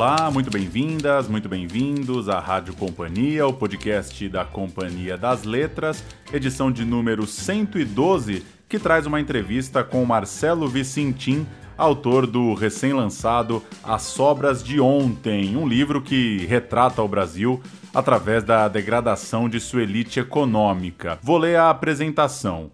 Olá, 0.00 0.30
muito 0.30 0.48
bem-vindas, 0.48 1.26
muito 1.26 1.48
bem-vindos 1.48 2.28
à 2.28 2.38
Rádio 2.38 2.72
Companhia, 2.72 3.44
o 3.48 3.52
podcast 3.52 4.28
da 4.28 4.44
Companhia 4.44 5.18
das 5.18 5.42
Letras, 5.42 6.04
edição 6.32 6.70
de 6.70 6.84
número 6.84 7.26
112, 7.26 8.46
que 8.68 8.78
traz 8.78 9.06
uma 9.06 9.20
entrevista 9.20 9.82
com 9.82 10.04
Marcelo 10.04 10.68
Vicentim, 10.68 11.44
autor 11.76 12.28
do 12.28 12.54
recém-lançado 12.54 13.60
As 13.82 14.02
Sobras 14.02 14.62
de 14.62 14.80
Ontem, 14.80 15.56
um 15.56 15.66
livro 15.66 16.00
que 16.00 16.46
retrata 16.46 17.02
o 17.02 17.08
Brasil 17.08 17.60
através 17.92 18.44
da 18.44 18.68
degradação 18.68 19.48
de 19.48 19.58
sua 19.58 19.82
elite 19.82 20.20
econômica. 20.20 21.18
Vou 21.20 21.38
ler 21.38 21.56
a 21.56 21.70
apresentação. 21.70 22.70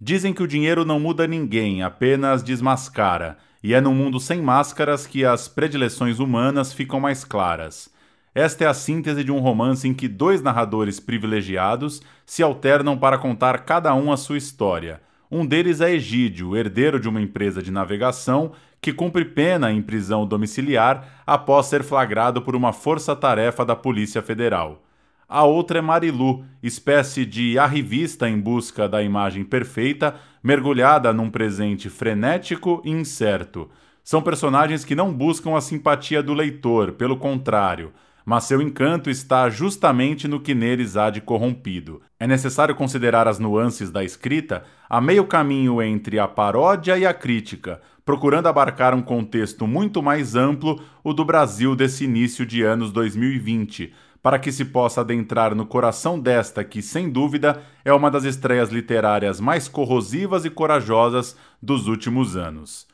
Dizem 0.00 0.32
que 0.32 0.44
o 0.44 0.46
dinheiro 0.46 0.84
não 0.84 1.00
muda 1.00 1.26
ninguém, 1.26 1.82
apenas 1.82 2.40
desmascara. 2.40 3.36
E 3.64 3.72
é 3.72 3.80
no 3.80 3.94
mundo 3.94 4.20
sem 4.20 4.42
máscaras 4.42 5.06
que 5.06 5.24
as 5.24 5.48
predileções 5.48 6.18
humanas 6.18 6.70
ficam 6.70 7.00
mais 7.00 7.24
claras. 7.24 7.88
Esta 8.34 8.64
é 8.64 8.66
a 8.66 8.74
síntese 8.74 9.24
de 9.24 9.32
um 9.32 9.38
romance 9.38 9.88
em 9.88 9.94
que 9.94 10.06
dois 10.06 10.42
narradores 10.42 11.00
privilegiados 11.00 12.02
se 12.26 12.42
alternam 12.42 12.98
para 12.98 13.16
contar 13.16 13.60
cada 13.60 13.94
um 13.94 14.12
a 14.12 14.18
sua 14.18 14.36
história. 14.36 15.00
Um 15.30 15.46
deles 15.46 15.80
é 15.80 15.90
Egídio, 15.94 16.54
herdeiro 16.54 17.00
de 17.00 17.08
uma 17.08 17.22
empresa 17.22 17.62
de 17.62 17.70
navegação 17.70 18.52
que 18.82 18.92
cumpre 18.92 19.24
pena 19.24 19.72
em 19.72 19.80
prisão 19.80 20.26
domiciliar 20.26 21.22
após 21.26 21.64
ser 21.64 21.82
flagrado 21.82 22.42
por 22.42 22.54
uma 22.54 22.70
força-tarefa 22.70 23.64
da 23.64 23.74
Polícia 23.74 24.20
Federal. 24.20 24.83
A 25.28 25.44
outra 25.44 25.78
é 25.78 25.82
Marilu, 25.82 26.44
espécie 26.62 27.24
de 27.24 27.58
arrivista 27.58 28.28
em 28.28 28.38
busca 28.38 28.88
da 28.88 29.02
imagem 29.02 29.42
perfeita, 29.42 30.16
mergulhada 30.42 31.12
num 31.12 31.30
presente 31.30 31.88
frenético 31.88 32.82
e 32.84 32.90
incerto. 32.90 33.70
São 34.02 34.20
personagens 34.20 34.84
que 34.84 34.94
não 34.94 35.12
buscam 35.12 35.56
a 35.56 35.62
simpatia 35.62 36.22
do 36.22 36.34
leitor, 36.34 36.92
pelo 36.92 37.16
contrário, 37.16 37.90
mas 38.24 38.44
seu 38.44 38.60
encanto 38.60 39.08
está 39.08 39.48
justamente 39.48 40.28
no 40.28 40.40
que 40.40 40.54
neles 40.54 40.94
há 40.94 41.08
de 41.08 41.22
corrompido. 41.22 42.02
É 42.20 42.26
necessário 42.26 42.74
considerar 42.74 43.26
as 43.26 43.38
nuances 43.38 43.90
da 43.90 44.04
escrita 44.04 44.64
a 44.88 45.00
meio 45.00 45.24
caminho 45.24 45.80
entre 45.80 46.18
a 46.18 46.28
paródia 46.28 46.98
e 46.98 47.06
a 47.06 47.14
crítica, 47.14 47.80
procurando 48.04 48.46
abarcar 48.46 48.94
um 48.94 49.00
contexto 49.00 49.66
muito 49.66 50.02
mais 50.02 50.36
amplo, 50.36 50.82
o 51.02 51.14
do 51.14 51.24
Brasil 51.24 51.74
desse 51.74 52.04
início 52.04 52.44
de 52.44 52.62
anos 52.62 52.92
2020 52.92 53.90
para 54.24 54.38
que 54.38 54.50
se 54.50 54.64
possa 54.64 55.02
adentrar 55.02 55.54
no 55.54 55.66
coração 55.66 56.18
desta 56.18 56.64
que, 56.64 56.80
sem 56.80 57.10
dúvida, 57.10 57.62
é 57.84 57.92
uma 57.92 58.10
das 58.10 58.24
estreias 58.24 58.70
literárias 58.70 59.38
mais 59.38 59.68
corrosivas 59.68 60.46
e 60.46 60.50
corajosas 60.50 61.36
dos 61.60 61.88
últimos 61.88 62.34
anos. 62.34 62.86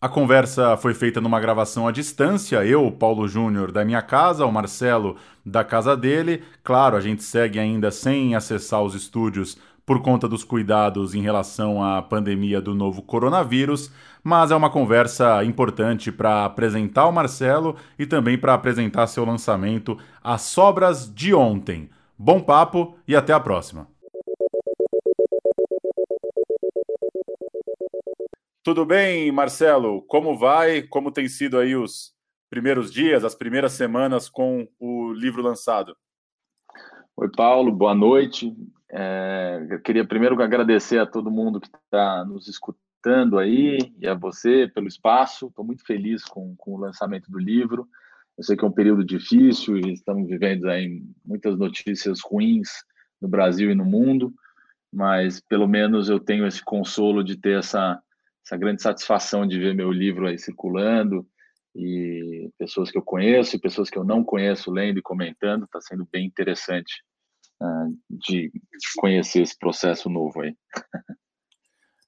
A 0.00 0.08
conversa 0.08 0.76
foi 0.76 0.94
feita 0.94 1.20
numa 1.20 1.40
gravação 1.40 1.88
à 1.88 1.90
distância, 1.90 2.64
eu, 2.64 2.92
Paulo 2.92 3.26
Júnior, 3.26 3.72
da 3.72 3.84
minha 3.84 4.00
casa, 4.02 4.46
o 4.46 4.52
Marcelo 4.52 5.16
da 5.44 5.64
casa 5.64 5.96
dele. 5.96 6.44
Claro, 6.62 6.96
a 6.96 7.00
gente 7.00 7.24
segue 7.24 7.58
ainda 7.58 7.90
sem 7.90 8.36
acessar 8.36 8.84
os 8.84 8.94
estúdios 8.94 9.58
por 9.84 10.00
conta 10.00 10.28
dos 10.28 10.44
cuidados 10.44 11.12
em 11.12 11.22
relação 11.22 11.82
à 11.82 12.00
pandemia 12.00 12.60
do 12.60 12.72
novo 12.72 13.02
coronavírus, 13.02 13.90
mas 14.22 14.50
é 14.50 14.56
uma 14.56 14.70
conversa 14.70 15.42
importante 15.44 16.12
para 16.12 16.44
apresentar 16.44 17.06
o 17.06 17.12
Marcelo 17.12 17.76
e 17.98 18.06
também 18.06 18.38
para 18.38 18.54
apresentar 18.54 19.06
seu 19.06 19.24
lançamento 19.24 19.98
As 20.22 20.42
Sobras 20.42 21.12
de 21.12 21.34
Ontem. 21.34 21.90
Bom 22.18 22.40
papo 22.40 22.96
e 23.08 23.16
até 23.16 23.32
a 23.32 23.40
próxima. 23.40 23.88
Tudo 28.62 28.84
bem, 28.84 29.32
Marcelo? 29.32 30.02
Como 30.02 30.36
vai? 30.36 30.82
Como 30.82 31.10
tem 31.10 31.26
sido 31.28 31.58
aí 31.58 31.74
os 31.74 32.12
primeiros 32.50 32.92
dias, 32.92 33.24
as 33.24 33.34
primeiras 33.34 33.72
semanas 33.72 34.28
com 34.28 34.68
o 34.78 35.12
livro 35.12 35.42
lançado? 35.42 35.96
Oi, 37.16 37.30
Paulo, 37.34 37.72
boa 37.72 37.94
noite. 37.94 38.54
É, 38.90 39.66
eu 39.70 39.80
queria 39.80 40.06
primeiro 40.06 40.40
agradecer 40.42 40.98
a 40.98 41.06
todo 41.06 41.30
mundo 41.30 41.60
que 41.60 41.68
está 41.68 42.24
nos 42.24 42.48
escutando 42.48 42.89
aí 43.38 43.78
e 43.98 44.06
a 44.06 44.14
você 44.14 44.68
pelo 44.68 44.86
espaço. 44.86 45.46
Estou 45.46 45.64
muito 45.64 45.84
feliz 45.84 46.24
com, 46.24 46.54
com, 46.56 46.72
o 46.72 46.78
lançamento 46.78 47.30
do 47.30 47.38
livro. 47.38 47.88
Eu 48.36 48.44
sei 48.44 48.56
que 48.56 48.64
é 48.64 48.68
um 48.68 48.72
período 48.72 49.04
difícil 49.04 49.76
e 49.78 49.92
estamos 49.92 50.28
vivendo 50.28 50.68
aí 50.68 51.02
muitas 51.24 51.58
notícias 51.58 52.20
ruins 52.20 52.68
no 53.20 53.28
Brasil 53.28 53.70
e 53.70 53.74
no 53.74 53.84
mundo, 53.84 54.32
mas 54.92 55.40
pelo 55.40 55.68
menos 55.68 56.08
eu 56.08 56.18
tenho 56.18 56.46
esse 56.46 56.64
consolo 56.64 57.22
de 57.22 57.36
ter 57.36 57.58
essa, 57.58 58.00
essa 58.44 58.56
grande 58.56 58.82
satisfação 58.82 59.46
de 59.46 59.58
ver 59.58 59.74
meu 59.74 59.92
livro 59.92 60.26
aí 60.26 60.38
circulando 60.38 61.26
e 61.76 62.50
pessoas 62.58 62.90
que 62.90 62.98
eu 62.98 63.02
conheço 63.02 63.56
e 63.56 63.60
pessoas 63.60 63.90
que 63.90 63.98
eu 63.98 64.04
não 64.04 64.24
conheço 64.24 64.70
lendo 64.70 64.98
e 64.98 65.02
comentando. 65.02 65.64
Está 65.64 65.80
sendo 65.80 66.08
bem 66.10 66.26
interessante 66.26 67.02
de 68.08 68.50
conhecer 68.96 69.42
esse 69.42 69.58
processo 69.58 70.08
novo 70.08 70.40
aí. 70.40 70.56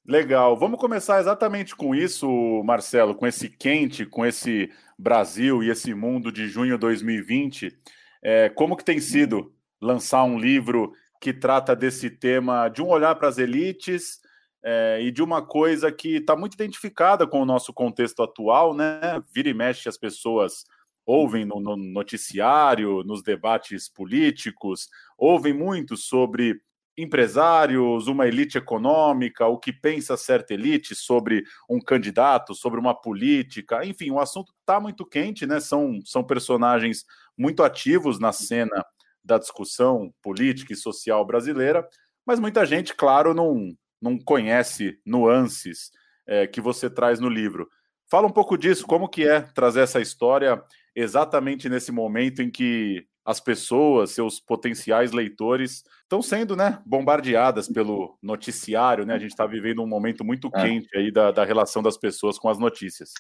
Legal. 0.04 0.56
Vamos 0.56 0.80
começar 0.80 1.20
exatamente 1.20 1.76
com 1.76 1.94
isso, 1.94 2.28
Marcelo, 2.64 3.14
com 3.14 3.24
esse 3.26 3.48
quente, 3.48 4.04
com 4.04 4.26
esse 4.26 4.68
Brasil 4.98 5.62
e 5.62 5.70
esse 5.70 5.94
mundo 5.94 6.32
de 6.32 6.48
junho 6.48 6.74
de 6.74 6.80
2020. 6.80 7.76
É, 8.20 8.48
como 8.48 8.76
que 8.76 8.84
tem 8.84 8.98
sido 8.98 9.54
lançar 9.80 10.24
um 10.24 10.38
livro 10.38 10.92
que 11.20 11.32
trata 11.32 11.76
desse 11.76 12.10
tema 12.10 12.68
de 12.68 12.82
um 12.82 12.88
olhar 12.88 13.14
para 13.14 13.28
as 13.28 13.38
elites 13.38 14.20
é, 14.64 15.00
e 15.02 15.12
de 15.12 15.22
uma 15.22 15.40
coisa 15.40 15.92
que 15.92 16.16
está 16.16 16.34
muito 16.34 16.54
identificada 16.54 17.24
com 17.24 17.40
o 17.40 17.46
nosso 17.46 17.72
contexto 17.72 18.24
atual, 18.24 18.74
né? 18.74 19.00
Vira 19.32 19.50
e 19.50 19.54
mexe 19.54 19.88
as 19.88 19.96
pessoas 19.96 20.64
ouvem 21.04 21.44
no, 21.44 21.60
no, 21.60 21.76
noticiário, 21.76 23.02
nos 23.04 23.22
debates 23.22 23.88
políticos, 23.88 24.88
ouvem 25.18 25.52
muito 25.52 25.96
sobre 25.96 26.60
empresários, 26.96 28.06
uma 28.06 28.26
elite 28.26 28.58
econômica, 28.58 29.46
o 29.46 29.58
que 29.58 29.72
pensa 29.72 30.16
certa 30.16 30.52
elite 30.52 30.94
sobre 30.94 31.42
um 31.68 31.80
candidato, 31.80 32.54
sobre 32.54 32.78
uma 32.78 32.94
política, 32.94 33.84
enfim, 33.84 34.10
o 34.10 34.20
assunto 34.20 34.52
está 34.60 34.78
muito 34.78 35.06
quente, 35.06 35.46
né? 35.46 35.58
São, 35.58 36.00
são 36.04 36.22
personagens 36.22 37.04
muito 37.36 37.62
ativos 37.62 38.18
na 38.18 38.32
cena 38.32 38.84
da 39.24 39.38
discussão 39.38 40.12
política 40.20 40.72
e 40.72 40.76
social 40.76 41.24
brasileira, 41.24 41.88
mas 42.26 42.38
muita 42.38 42.66
gente, 42.66 42.94
claro, 42.94 43.32
não, 43.32 43.74
não 44.00 44.18
conhece 44.18 44.98
nuances 45.04 45.90
é, 46.26 46.46
que 46.46 46.60
você 46.60 46.90
traz 46.90 47.18
no 47.18 47.28
livro. 47.28 47.68
Fala 48.10 48.26
um 48.26 48.32
pouco 48.32 48.58
disso, 48.58 48.86
como 48.86 49.08
que 49.08 49.26
é 49.26 49.40
trazer 49.40 49.80
essa 49.80 50.00
história 50.00 50.62
exatamente 50.94 51.68
nesse 51.68 51.90
momento 51.90 52.42
em 52.42 52.50
que 52.50 53.06
as 53.24 53.40
pessoas, 53.40 54.10
seus 54.10 54.40
potenciais 54.40 55.12
leitores, 55.12 55.84
estão 56.02 56.20
sendo 56.20 56.56
né, 56.56 56.80
bombardeadas 56.84 57.68
pelo 57.68 58.18
noticiário, 58.22 59.06
né? 59.06 59.14
A 59.14 59.18
gente 59.18 59.30
está 59.30 59.46
vivendo 59.46 59.82
um 59.82 59.86
momento 59.86 60.24
muito 60.24 60.50
é. 60.54 60.62
quente 60.62 60.96
aí 60.96 61.10
da, 61.10 61.30
da 61.30 61.44
relação 61.44 61.82
das 61.82 61.96
pessoas 61.96 62.38
com 62.38 62.48
as 62.48 62.58
notícias. 62.58 63.12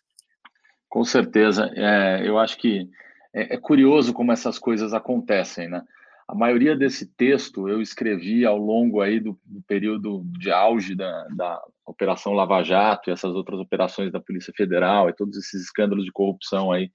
Com 0.88 1.04
certeza. 1.04 1.70
É, 1.74 2.26
eu 2.26 2.38
acho 2.38 2.58
que 2.58 2.88
é, 3.32 3.54
é, 3.54 3.56
curioso 3.56 4.12
como 4.12 4.32
essas 4.32 4.58
coisas 4.58 4.92
acontecem, 4.92 5.68
né? 5.68 5.82
A 6.28 6.34
maioria 6.34 6.76
desse 6.76 7.06
texto 7.06 7.68
eu 7.68 7.80
escrevi 7.80 8.44
ao 8.44 8.56
longo 8.56 9.00
aí 9.00 9.20
do, 9.20 9.38
do 9.44 9.62
período 9.62 10.22
de 10.38 10.50
auge 10.50 10.94
da, 10.94 11.26
da 11.34 11.60
Operação 11.86 12.32
Lava 12.32 12.62
Jato 12.62 13.08
e 13.08 13.12
essas 13.12 13.34
outras 13.34 13.58
operações 13.58 14.10
da 14.10 14.20
Polícia 14.20 14.52
Federal 14.56 15.08
e 15.08 15.14
todos 15.14 15.36
esses 15.36 15.62
escândalos 15.62 16.04
de 16.04 16.12
corrupção 16.12 16.72
aí 16.72 16.90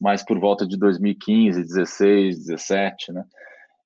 mais 0.00 0.24
por 0.24 0.38
volta 0.38 0.66
de 0.66 0.76
2015, 0.78 1.62
16, 1.62 2.46
17, 2.46 3.12
né? 3.12 3.24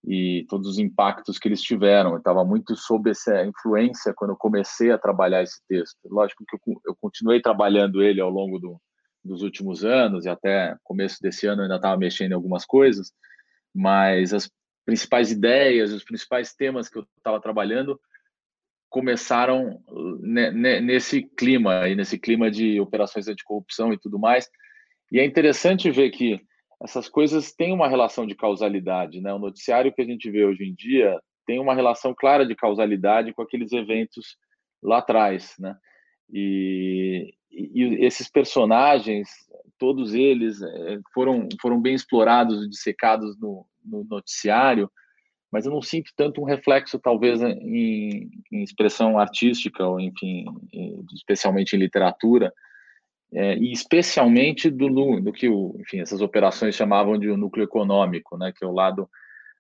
E 0.07 0.47
todos 0.49 0.67
os 0.69 0.79
impactos 0.79 1.39
que 1.39 1.47
eles 1.47 1.61
tiveram. 1.61 2.13
Eu 2.13 2.19
estava 2.19 2.45
muito 2.45 2.75
sob 2.75 3.11
essa 3.11 3.45
influência 3.45 4.15
quando 4.15 4.31
eu 4.31 4.37
comecei 4.37 4.91
a 4.91 4.99
trabalhar 4.99 5.43
esse 5.43 5.61
texto. 5.69 5.99
Lógico 6.07 6.45
que 6.49 6.57
eu, 6.87 6.97
continuei 7.01 7.41
trabalhando 7.41 8.03
ele 8.03 8.21
ao 8.21 8.31
longo 8.31 8.59
do, 8.59 8.81
dos 9.25 9.43
últimos 9.43 9.85
anos 9.85 10.25
e 10.25 10.29
até 10.29 10.75
começo 10.83 11.19
desse 11.21 11.47
ano 11.47 11.61
eu 11.61 11.65
ainda 11.65 11.77
estava 11.77 11.99
mexendo 11.99 12.33
em 12.33 12.35
algumas 12.35 12.65
coisas, 12.65 13.13
mas 13.75 14.33
as 14.33 14.51
principais 14.87 15.31
ideias, 15.31 15.93
os 15.93 16.03
principais 16.03 16.55
temas 16.55 16.89
que 16.89 16.99
eu 16.99 17.07
estava 17.19 17.41
trabalhando 17.41 18.01
começaram 18.89 19.81
nesse 20.83 21.23
clima, 21.23 21.83
aí 21.83 21.95
nesse 21.95 22.19
clima 22.19 22.51
de 22.51 22.81
operações 22.81 23.29
anticorrupção 23.29 23.93
e 23.93 23.99
tudo 23.99 24.19
mais, 24.19 24.51
e 25.11 25.19
é 25.19 25.25
interessante 25.25 25.91
ver 25.91 26.11
que 26.11 26.41
essas 26.83 27.09
coisas 27.09 27.53
têm 27.53 27.73
uma 27.73 27.89
relação 27.89 28.27
de 28.27 28.35
causalidade, 28.35 29.21
né? 29.21 29.33
O 29.35 29.39
noticiário 29.39 29.93
que 29.93 30.01
a 30.01 30.05
gente 30.05 30.31
vê 30.31 30.45
hoje 30.45 30.65
em 30.65 30.75
dia 30.75 31.21
tem 31.47 31.59
uma 31.59 31.75
relação 31.75 32.15
clara 32.15 32.47
de 32.47 32.55
causalidade 32.55 33.35
com 33.35 33.43
aqueles 33.43 33.73
eventos 33.73 34.37
lá 34.83 34.99
atrás, 34.99 35.55
né? 35.59 35.77
E, 36.33 37.35
e 37.51 38.05
esses 38.05 38.31
personagens, 38.31 39.29
todos 39.79 40.15
eles 40.15 40.63
eh, 40.63 41.01
foram 41.13 41.49
foram 41.61 41.81
bem 41.81 41.95
explorados 41.95 42.65
e 42.65 42.69
dissecados 42.69 43.39
no, 43.39 43.67
no 43.85 44.05
noticiário, 44.05 44.91
mas 45.53 45.67
eu 45.67 45.73
não 45.73 45.83
sinto 45.83 46.13
tanto 46.17 46.41
um 46.41 46.45
reflexo, 46.45 46.99
talvez, 46.99 47.43
em, 47.43 48.31
em 48.53 48.63
expressão 48.63 49.19
artística, 49.19 49.85
ou 49.85 49.99
enfim, 49.99 50.45
especialmente 51.13 51.75
em 51.75 51.79
literatura, 51.79 52.53
é, 53.33 53.57
e 53.57 53.73
especialmente 53.73 54.69
do, 54.69 55.21
do 55.21 55.33
que 55.33 55.49
o, 55.49 55.77
enfim, 55.79 56.01
essas 56.01 56.21
operações 56.21 56.75
chamavam 56.75 57.19
de 57.19 57.29
o 57.29 57.37
núcleo 57.37 57.65
econômico, 57.65 58.37
né, 58.37 58.53
que 58.53 58.65
é 58.65 58.67
o 58.67 58.73
lado 58.73 59.09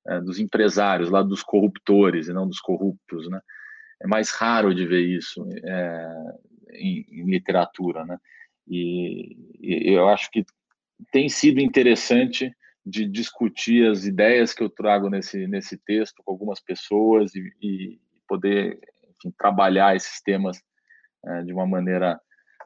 é, 0.08 0.20
dos 0.20 0.38
empresários, 0.38 1.10
lado 1.10 1.28
dos 1.28 1.42
corruptores 1.42 2.28
e 2.28 2.32
não 2.32 2.46
dos 2.46 2.60
corruptos, 2.60 3.28
né? 3.28 3.40
É 4.02 4.06
mais 4.06 4.30
raro 4.30 4.74
de 4.74 4.86
ver 4.86 5.02
isso 5.02 5.46
é, 5.62 6.14
em, 6.72 7.04
em, 7.10 7.30
literatura, 7.30 8.04
né? 8.06 8.18
E, 8.66 9.36
e, 9.60 9.92
eu 9.92 10.08
acho 10.08 10.30
que 10.30 10.44
tem 11.12 11.28
sido 11.28 11.60
interessante 11.60 12.50
de 12.84 13.06
discutir 13.06 13.90
as 13.90 14.06
ideias 14.06 14.54
que 14.54 14.62
eu 14.62 14.70
trago 14.70 15.10
nesse 15.10 15.46
nesse 15.46 15.76
texto 15.76 16.22
com 16.24 16.32
algumas 16.32 16.60
pessoas 16.60 17.34
e, 17.34 17.52
e 17.60 18.00
poder 18.26 18.80
enfim, 19.18 19.34
trabalhar 19.36 19.94
esses 19.94 20.22
temas 20.22 20.58
é, 21.26 21.42
de 21.42 21.52
uma 21.52 21.66
maneira 21.66 22.18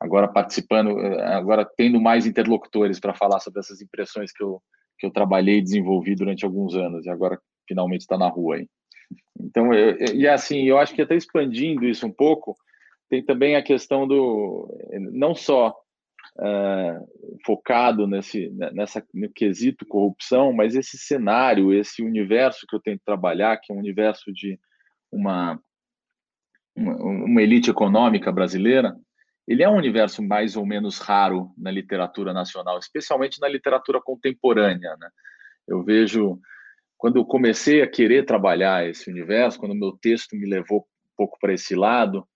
agora 0.05 0.29
participando, 0.29 0.99
agora 1.23 1.69
tendo 1.77 2.01
mais 2.01 2.27
interlocutores 2.27 3.01
para 3.01 3.15
falar 3.15 3.41
sobre 3.41 3.61
essas 3.61 3.81
impressões 3.81 4.31
que 4.33 4.43
eu, 4.43 4.62
que 4.99 5.06
eu 5.06 5.11
trabalhei 5.11 5.59
e 5.59 5.62
desenvolvi 5.62 6.15
durante 6.15 6.45
alguns 6.45 6.75
anos, 6.75 7.06
e 7.06 7.11
agora 7.11 7.41
finalmente 7.67 8.03
está 8.03 8.19
na 8.19 8.29
rua 8.29 8.56
aí. 8.56 8.69
Então, 9.41 9.73
eu, 9.73 9.97
e 10.15 10.29
assim, 10.29 10.65
eu 10.65 10.79
acho 10.79 10.95
que 10.95 11.03
até 11.03 11.17
expandindo 11.17 11.87
isso 11.87 12.06
um 12.06 12.12
pouco, 12.12 12.55
tem 13.09 13.25
também 13.25 13.56
a 13.56 13.62
questão 13.62 14.06
do, 14.06 14.69
não 15.12 15.35
só 15.35 15.75
é, 16.41 17.00
focado 17.47 18.07
nesse, 18.07 18.50
nessa, 18.50 19.03
no 19.15 19.31
quesito 19.31 19.87
corrupção, 19.87 20.53
mas 20.53 20.75
esse 20.75 20.99
cenário, 20.99 21.73
esse 21.73 22.03
universo 22.03 22.67
que 22.69 22.77
eu 22.77 22.81
tento 22.81 23.00
trabalhar, 23.05 23.57
que 23.57 23.73
é 23.73 23.75
um 23.75 23.79
universo 23.79 24.33
de 24.33 24.59
uma, 25.11 25.59
uma, 26.77 26.97
uma 26.97 27.43
elite 27.43 27.71
econômica 27.71 28.31
brasileira, 28.31 28.95
ele 29.46 29.62
é 29.62 29.69
um 29.69 29.76
universo 29.76 30.23
mais 30.23 30.56
ou 30.56 30.64
menos 30.64 30.99
raro 30.99 31.50
na 31.56 31.70
literatura 31.70 32.32
nacional, 32.32 32.79
especialmente 32.79 33.41
na 33.41 33.49
literatura 33.49 34.00
contemporânea. 34.00 34.96
Né? 34.99 35.08
Eu 35.69 35.82
vejo, 35.82 36.38
quando 36.96 37.17
eu 37.17 37.25
comecei 37.25 37.82
a 37.82 37.87
querer 37.87 38.25
trabalhar 38.25 38.88
esse 38.88 39.11
universo, 39.11 39.58
quando 39.58 39.75
meu 39.75 39.93
texto 39.93 40.35
me 40.35 40.49
levou 40.49 40.81
um 40.81 41.17
pouco 41.17 41.38
para 41.38 41.52
esse 41.52 41.75
lado, 41.75 42.26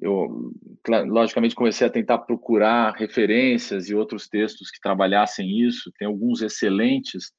eu, 0.00 0.50
logicamente, 1.06 1.54
comecei 1.54 1.86
a 1.86 1.90
tentar 1.90 2.18
procurar 2.18 2.94
referências 2.96 3.90
e 3.90 3.94
outros 3.94 4.26
textos 4.26 4.70
que 4.70 4.80
trabalhassem 4.80 5.60
isso. 5.60 5.92
Tem 5.98 6.08
alguns 6.08 6.40
excelentes, 6.40 7.32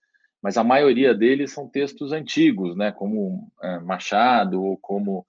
mas 0.44 0.58
a 0.58 0.64
maioria 0.64 1.16
deles 1.16 1.52
são 1.52 1.68
textos 1.68 2.12
antigos, 2.12 2.78
né? 2.78 2.92
como 2.92 3.52
é, 3.64 3.80
Machado 3.80 4.62
ou 4.62 4.78
como 4.78 5.26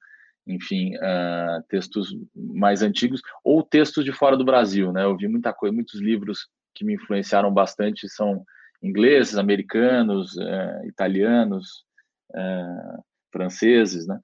enfim, 0.46 0.96
uh, 0.96 1.62
textos 1.68 2.16
mais 2.34 2.82
antigos 2.82 3.20
ou 3.44 3.62
textos 3.62 4.04
de 4.04 4.12
fora 4.12 4.36
do 4.36 4.44
Brasil, 4.44 4.92
né? 4.92 5.04
Eu 5.04 5.16
vi 5.16 5.28
muita 5.28 5.52
coisa, 5.52 5.74
muitos 5.74 6.00
livros 6.00 6.48
que 6.74 6.84
me 6.84 6.94
influenciaram 6.94 7.52
bastante 7.52 8.08
são 8.08 8.44
ingleses, 8.82 9.36
americanos, 9.36 10.36
uh, 10.36 10.86
italianos, 10.86 11.84
uh, 12.30 13.02
franceses, 13.30 14.06
né? 14.06 14.18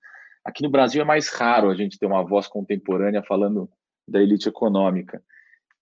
Aqui 0.45 0.63
no 0.63 0.71
Brasil 0.71 1.03
é 1.03 1.05
mais 1.05 1.29
raro 1.29 1.71
a 1.71 1.75
gente 1.75 1.99
ter 1.99 2.07
uma 2.07 2.25
voz 2.25 2.47
contemporânea 2.47 3.23
falando 3.23 3.69
da 4.07 4.21
elite 4.21 4.49
econômica 4.49 5.23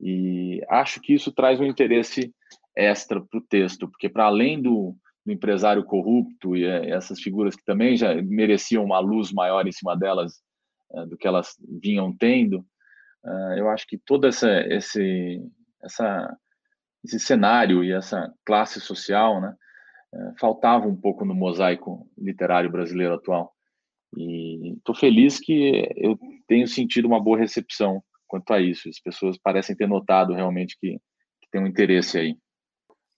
e 0.00 0.60
acho 0.68 1.00
que 1.00 1.14
isso 1.14 1.32
traz 1.32 1.60
um 1.60 1.64
interesse 1.64 2.34
extra 2.74 3.20
para 3.20 3.38
o 3.38 3.42
texto, 3.42 3.88
porque 3.88 4.08
para 4.08 4.24
além 4.24 4.60
do 4.60 4.94
do 5.26 5.32
empresário 5.32 5.84
corrupto 5.84 6.56
e 6.56 6.64
eh, 6.64 6.90
essas 6.90 7.20
figuras 7.20 7.56
que 7.56 7.64
também 7.64 7.96
já 7.96 8.14
mereciam 8.22 8.84
uma 8.84 9.00
luz 9.00 9.32
maior 9.32 9.66
em 9.66 9.72
cima 9.72 9.96
delas 9.96 10.40
eh, 10.94 11.06
do 11.06 11.16
que 11.18 11.26
elas 11.26 11.56
vinham 11.82 12.16
tendo, 12.16 12.64
eh, 13.26 13.56
eu 13.58 13.68
acho 13.68 13.84
que 13.88 13.98
todo 13.98 14.28
essa, 14.28 14.48
esse, 14.72 15.42
essa, 15.82 16.36
esse 17.04 17.18
cenário 17.18 17.82
e 17.82 17.92
essa 17.92 18.32
classe 18.44 18.80
social 18.80 19.40
né, 19.40 19.52
faltava 20.38 20.86
um 20.86 20.96
pouco 20.96 21.24
no 21.24 21.34
mosaico 21.34 22.08
literário 22.16 22.70
brasileiro 22.70 23.14
atual. 23.14 23.52
E 24.16 24.74
estou 24.74 24.94
feliz 24.94 25.40
que 25.40 25.92
eu 25.96 26.16
tenho 26.46 26.68
sentido 26.68 27.06
uma 27.06 27.20
boa 27.20 27.36
recepção 27.36 28.00
quanto 28.28 28.52
a 28.52 28.60
isso. 28.60 28.88
As 28.88 29.00
pessoas 29.00 29.36
parecem 29.36 29.74
ter 29.74 29.88
notado 29.88 30.32
realmente 30.32 30.78
que, 30.80 30.92
que 30.92 31.50
tem 31.50 31.60
um 31.60 31.66
interesse 31.66 32.16
aí. 32.16 32.36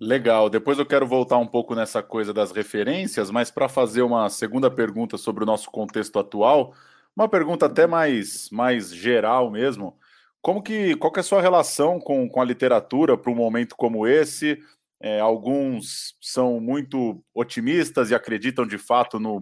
Legal. 0.00 0.48
Depois 0.48 0.78
eu 0.78 0.86
quero 0.86 1.06
voltar 1.06 1.38
um 1.38 1.46
pouco 1.46 1.74
nessa 1.74 2.02
coisa 2.02 2.32
das 2.32 2.52
referências, 2.52 3.30
mas 3.30 3.50
para 3.50 3.68
fazer 3.68 4.02
uma 4.02 4.28
segunda 4.30 4.70
pergunta 4.70 5.18
sobre 5.18 5.42
o 5.42 5.46
nosso 5.46 5.70
contexto 5.70 6.18
atual, 6.20 6.72
uma 7.16 7.28
pergunta 7.28 7.66
até 7.66 7.84
mais, 7.84 8.48
mais 8.50 8.94
geral 8.94 9.50
mesmo. 9.50 9.98
Como 10.40 10.62
que, 10.62 10.94
qual 10.96 11.12
que 11.12 11.18
é 11.18 11.22
a 11.22 11.24
sua 11.24 11.42
relação 11.42 11.98
com, 11.98 12.28
com 12.28 12.40
a 12.40 12.44
literatura 12.44 13.18
para 13.18 13.32
um 13.32 13.34
momento 13.34 13.74
como 13.74 14.06
esse? 14.06 14.58
É, 15.00 15.18
alguns 15.18 16.16
são 16.20 16.60
muito 16.60 17.20
otimistas 17.34 18.10
e 18.10 18.14
acreditam 18.14 18.64
de 18.66 18.78
fato 18.78 19.18
no, 19.18 19.40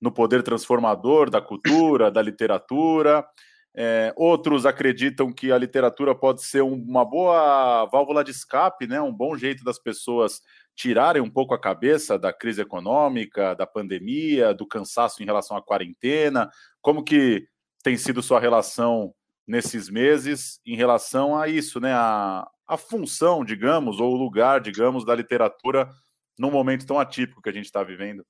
no 0.00 0.10
poder 0.10 0.42
transformador 0.42 1.30
da 1.30 1.40
cultura, 1.40 2.10
da 2.10 2.20
literatura. 2.20 3.24
É, 3.74 4.12
outros 4.16 4.66
acreditam 4.66 5.32
que 5.32 5.50
a 5.50 5.56
literatura 5.56 6.14
pode 6.14 6.42
ser 6.42 6.62
um, 6.62 6.74
uma 6.74 7.04
boa 7.04 7.86
válvula 7.86 8.22
de 8.22 8.30
escape, 8.30 8.86
né? 8.86 9.00
um 9.00 9.12
bom 9.12 9.36
jeito 9.36 9.64
das 9.64 9.78
pessoas 9.78 10.42
tirarem 10.74 11.22
um 11.22 11.30
pouco 11.30 11.54
a 11.54 11.60
cabeça 11.60 12.18
da 12.18 12.32
crise 12.32 12.60
econômica, 12.60 13.54
da 13.54 13.66
pandemia, 13.66 14.52
do 14.52 14.66
cansaço 14.66 15.22
em 15.22 15.26
relação 15.26 15.56
à 15.56 15.62
quarentena. 15.62 16.50
Como 16.80 17.02
que 17.02 17.46
tem 17.82 17.96
sido 17.96 18.22
sua 18.22 18.40
relação 18.40 19.14
nesses 19.46 19.88
meses 19.88 20.60
em 20.64 20.76
relação 20.76 21.38
a 21.38 21.48
isso, 21.48 21.80
né? 21.80 21.92
A, 21.92 22.48
a 22.66 22.76
função, 22.76 23.44
digamos, 23.44 24.00
ou 24.00 24.12
o 24.12 24.16
lugar, 24.16 24.60
digamos, 24.60 25.04
da 25.04 25.14
literatura 25.14 25.90
num 26.38 26.50
momento 26.50 26.86
tão 26.86 26.98
atípico 26.98 27.42
que 27.42 27.48
a 27.48 27.52
gente 27.52 27.66
está 27.66 27.82
vivendo? 27.82 28.24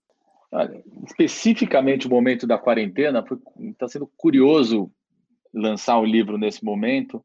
Especificamente 1.06 2.06
o 2.06 2.10
momento 2.10 2.46
da 2.46 2.58
quarentena 2.58 3.24
está 3.70 3.88
sendo 3.88 4.10
curioso 4.16 4.90
lançar 5.52 5.98
o 5.98 6.04
livro 6.04 6.38
nesse 6.38 6.64
momento 6.64 7.24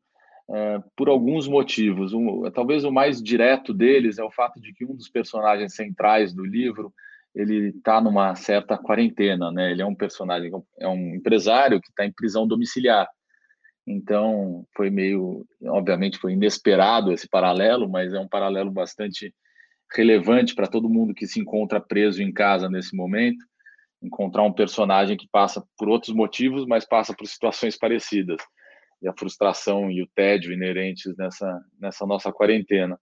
é, 0.49 0.81
por 0.95 1.09
alguns 1.09 1.47
motivos. 1.47 2.13
Um, 2.13 2.49
talvez 2.51 2.83
o 2.83 2.91
mais 2.91 3.21
direto 3.21 3.73
deles 3.73 4.17
é 4.17 4.23
o 4.23 4.31
fato 4.31 4.59
de 4.59 4.73
que 4.73 4.85
um 4.85 4.95
dos 4.95 5.09
personagens 5.09 5.75
centrais 5.75 6.33
do 6.33 6.45
livro 6.45 6.93
ele 7.35 7.69
está 7.69 8.01
numa 8.01 8.33
certa 8.35 8.77
quarentena, 8.77 9.51
né? 9.51 9.71
Ele 9.71 9.81
é 9.81 9.85
um 9.85 9.93
personagem, 9.93 10.51
é 10.79 10.87
um 10.87 11.13
empresário 11.13 11.79
que 11.79 11.89
está 11.89 12.05
em 12.05 12.11
prisão 12.11 12.47
domiciliar. 12.47 13.07
Então 13.85 14.65
foi 14.75 14.89
meio, 14.89 15.45
obviamente 15.65 16.17
foi 16.17 16.33
inesperado 16.33 17.11
esse 17.11 17.27
paralelo, 17.29 17.87
mas 17.87 18.13
é 18.13 18.19
um 18.19 18.27
paralelo 18.27 18.71
bastante 18.71 19.33
relevante 19.93 20.55
para 20.55 20.67
todo 20.67 20.89
mundo 20.89 21.13
que 21.13 21.27
se 21.27 21.39
encontra 21.39 21.79
preso 21.79 22.21
em 22.21 22.33
casa 22.33 22.69
nesse 22.69 22.95
momento 22.95 23.45
encontrar 24.01 24.43
um 24.43 24.53
personagem 24.53 25.17
que 25.17 25.27
passa 25.31 25.63
por 25.77 25.89
outros 25.89 26.13
motivos, 26.13 26.65
mas 26.65 26.85
passa 26.85 27.13
por 27.13 27.27
situações 27.27 27.77
parecidas. 27.77 28.37
E 29.01 29.07
a 29.07 29.13
frustração 29.13 29.91
e 29.91 30.01
o 30.01 30.07
tédio 30.15 30.51
inerentes 30.51 31.15
nessa, 31.17 31.61
nessa 31.79 32.05
nossa 32.05 32.31
quarentena. 32.31 32.99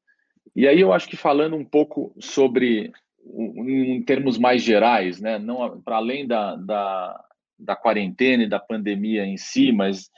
E 0.56 0.68
aí 0.68 0.82
eu 0.82 0.92
acho 0.92 1.08
que 1.08 1.16
falando 1.16 1.56
um 1.56 1.64
pouco 1.64 2.14
sobre, 2.20 2.92
em 3.26 4.04
termos 4.04 4.38
mais 4.38 4.62
gerais, 4.62 5.22
né, 5.22 5.40
não 5.40 5.82
para 5.82 5.98
além 5.98 6.28
da, 6.28 6.56
da, 6.58 7.26
da 7.58 7.76
quarentena 7.76 8.44
e 8.44 8.50
da 8.50 8.60
pandemia 8.60 9.26
em 9.26 9.38
si, 9.38 9.72
mas 9.72 10.10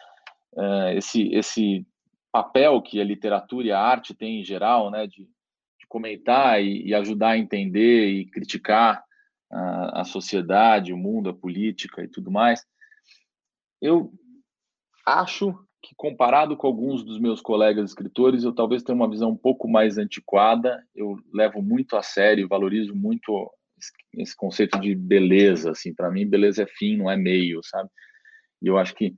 uh, 0.53 0.89
esse, 0.95 1.31
esse 1.33 1.85
papel 2.31 2.81
que 2.81 2.99
a 2.99 3.03
literatura 3.03 3.67
e 3.67 3.71
a 3.71 3.79
arte 3.79 4.15
têm 4.15 4.41
em 4.41 4.43
geral, 4.43 4.89
né, 4.89 5.05
de, 5.05 5.23
de 5.23 5.87
comentar 5.87 6.61
e, 6.61 6.87
e 6.87 6.93
ajudar 6.93 7.29
a 7.29 7.37
entender 7.37 8.09
e 8.09 8.25
criticar 8.25 9.03
a, 9.51 10.01
a 10.01 10.03
sociedade, 10.03 10.93
o 10.93 10.97
mundo, 10.97 11.29
a 11.29 11.33
política 11.33 12.03
e 12.03 12.07
tudo 12.07 12.31
mais, 12.31 12.65
eu 13.81 14.11
acho 15.05 15.57
que 15.81 15.93
comparado 15.95 16.57
com 16.57 16.67
alguns 16.67 17.03
dos 17.03 17.19
meus 17.19 17.39
colegas 17.39 17.91
escritores, 17.91 18.43
eu 18.43 18.53
talvez 18.53 18.83
tenha 18.83 18.95
uma 18.95 19.09
visão 19.09 19.29
um 19.29 19.37
pouco 19.37 19.67
mais 19.67 19.97
antiquada. 19.97 20.83
Eu 20.93 21.17
levo 21.33 21.61
muito 21.61 21.95
a 21.95 22.03
sério, 22.03 22.47
valorizo 22.47 22.95
muito 22.95 23.49
esse 24.15 24.35
conceito 24.35 24.79
de 24.79 24.95
beleza. 24.95 25.71
Assim, 25.71 25.93
para 25.93 26.11
mim, 26.11 26.27
beleza 26.27 26.63
é 26.63 26.67
fim, 26.67 26.97
não 26.97 27.09
é 27.09 27.15
meio, 27.15 27.61
sabe? 27.63 27.89
E 28.61 28.67
eu 28.67 28.77
acho 28.77 28.95
que 28.95 29.15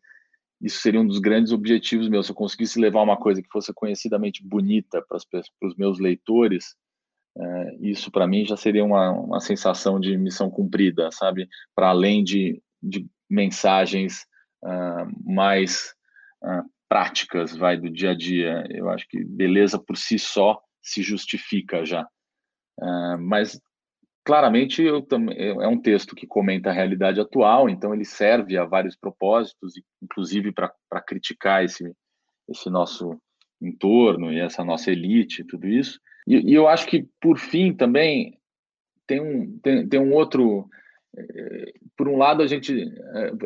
isso 0.61 0.81
seria 0.81 0.99
um 0.99 1.07
dos 1.07 1.19
grandes 1.19 1.53
objetivos 1.53 2.09
meus. 2.09 2.25
Se 2.25 2.33
eu 2.33 2.35
conseguisse 2.35 2.79
levar 2.79 3.01
uma 3.01 3.17
coisa 3.17 3.41
que 3.41 3.49
fosse 3.49 3.73
conhecidamente 3.73 4.45
bonita 4.45 5.01
para 5.01 5.17
os 5.63 5.75
meus 5.77 5.99
leitores, 5.99 6.75
é, 7.39 7.77
isso 7.79 8.11
para 8.11 8.27
mim 8.27 8.45
já 8.45 8.57
seria 8.57 8.83
uma, 8.83 9.11
uma 9.11 9.39
sensação 9.39 9.99
de 9.99 10.17
missão 10.17 10.49
cumprida, 10.49 11.09
sabe? 11.11 11.47
Para 11.73 11.89
além 11.89 12.23
de, 12.23 12.61
de 12.81 13.07
mensagens 13.29 14.25
uh, 14.63 15.31
mais 15.31 15.93
uh, 16.43 16.69
práticas, 16.89 17.55
vai 17.55 17.77
do 17.77 17.89
dia 17.89 18.11
a 18.11 18.15
dia. 18.15 18.65
Eu 18.69 18.89
acho 18.89 19.07
que 19.07 19.23
beleza 19.23 19.79
por 19.79 19.95
si 19.95 20.19
só 20.19 20.59
se 20.81 21.01
justifica 21.01 21.85
já. 21.85 22.03
Uh, 22.77 23.17
mas 23.19 23.59
claramente 24.25 24.81
eu 24.81 25.01
também 25.01 25.37
é 25.37 25.67
um 25.67 25.81
texto 25.81 26.15
que 26.15 26.27
comenta 26.27 26.69
a 26.69 26.73
realidade 26.73 27.21
atual, 27.21 27.69
então 27.69 27.93
ele 27.93 28.05
serve 28.05 28.57
a 28.57 28.65
vários 28.65 28.95
propósitos, 28.95 29.73
inclusive 30.01 30.51
para 30.51 31.01
criticar 31.05 31.63
esse 31.63 31.93
esse 32.49 32.69
nosso 32.69 33.15
entorno 33.61 34.31
e 34.31 34.39
essa 34.39 34.63
nossa 34.63 34.91
elite, 34.91 35.43
tudo 35.43 35.67
isso. 35.67 35.99
E, 36.29 36.51
e 36.51 36.53
eu 36.53 36.67
acho 36.67 36.85
que, 36.85 37.07
por 37.19 37.39
fim, 37.39 37.73
também 37.73 38.39
tem 39.07 39.19
um, 39.19 39.59
tem, 39.63 39.89
tem 39.89 39.99
um 39.99 40.13
outro. 40.13 40.69
É, 41.17 41.73
por 41.97 42.07
um 42.07 42.15
lado, 42.15 42.43
a 42.43 42.47
gente. 42.47 42.71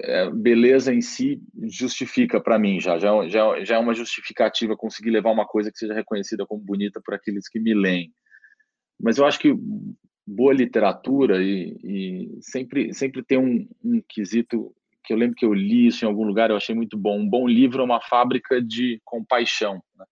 É, 0.04 0.26
é 0.26 0.30
beleza 0.30 0.94
em 0.94 1.00
si 1.00 1.42
justifica 1.64 2.42
para 2.42 2.60
mim 2.60 2.82
já, 2.82 3.00
já, 3.00 3.10
já, 3.30 3.64
já 3.64 3.76
é 3.76 3.80
uma 3.80 3.94
justificativa 3.94 4.76
conseguir 4.76 5.12
levar 5.12 5.32
uma 5.32 5.48
coisa 5.48 5.72
que 5.72 5.80
seja 5.80 5.94
reconhecida 5.94 6.46
como 6.46 6.62
bonita 6.62 7.02
por 7.04 7.14
aqueles 7.14 7.48
que 7.48 7.60
me 7.60 7.74
leem. 7.74 8.12
Mas 9.00 9.18
eu 9.18 9.26
acho 9.26 9.40
que 9.40 9.56
boa 10.28 10.54
literatura 10.54 11.42
e, 11.42 11.78
e 11.84 12.38
sempre, 12.42 12.94
sempre 12.94 13.24
tem 13.24 13.38
um, 13.38 13.68
um 13.84 14.02
quesito 14.08 14.74
que 15.04 15.14
eu 15.14 15.18
lembro 15.18 15.36
que 15.36 15.46
eu 15.46 15.54
li 15.54 15.88
isso 15.88 16.06
em 16.06 16.08
algum 16.08 16.24
lugar, 16.24 16.50
eu 16.50 16.56
achei 16.56 16.74
muito 16.74 16.98
bom. 16.98 17.20
Um 17.20 17.30
bom 17.30 17.48
livro 17.48 17.82
é 17.82 17.86
uma 17.86 18.02
fábrica 18.02 18.62
de 18.62 19.02
compaixão. 19.04 19.82
Né? 19.98 20.06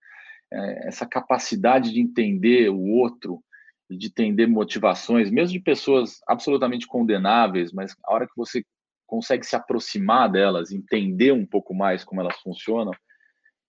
É, 0.53 0.88
essa 0.88 1.05
capacidade 1.05 1.93
de 1.93 2.00
entender 2.00 2.70
o 2.70 2.81
outro, 2.81 3.41
de 3.89 4.08
entender 4.08 4.48
motivações, 4.48 5.29
mesmo 5.29 5.53
de 5.53 5.63
pessoas 5.63 6.20
absolutamente 6.27 6.88
condenáveis, 6.88 7.72
mas 7.72 7.96
a 8.03 8.13
hora 8.13 8.27
que 8.27 8.36
você 8.36 8.63
consegue 9.05 9.46
se 9.46 9.55
aproximar 9.55 10.31
delas, 10.31 10.72
entender 10.72 11.34
um 11.34 11.46
pouco 11.46 11.74
mais 11.74 12.03
como 12.03 12.22
elas 12.22 12.38
funcionam, 12.38 12.93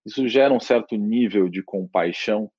isso 0.07 0.27
gera 0.29 0.53
um 0.53 0.61
certo 0.61 0.97
nível 0.97 1.49
de 1.49 1.63
compaixão 1.63 2.51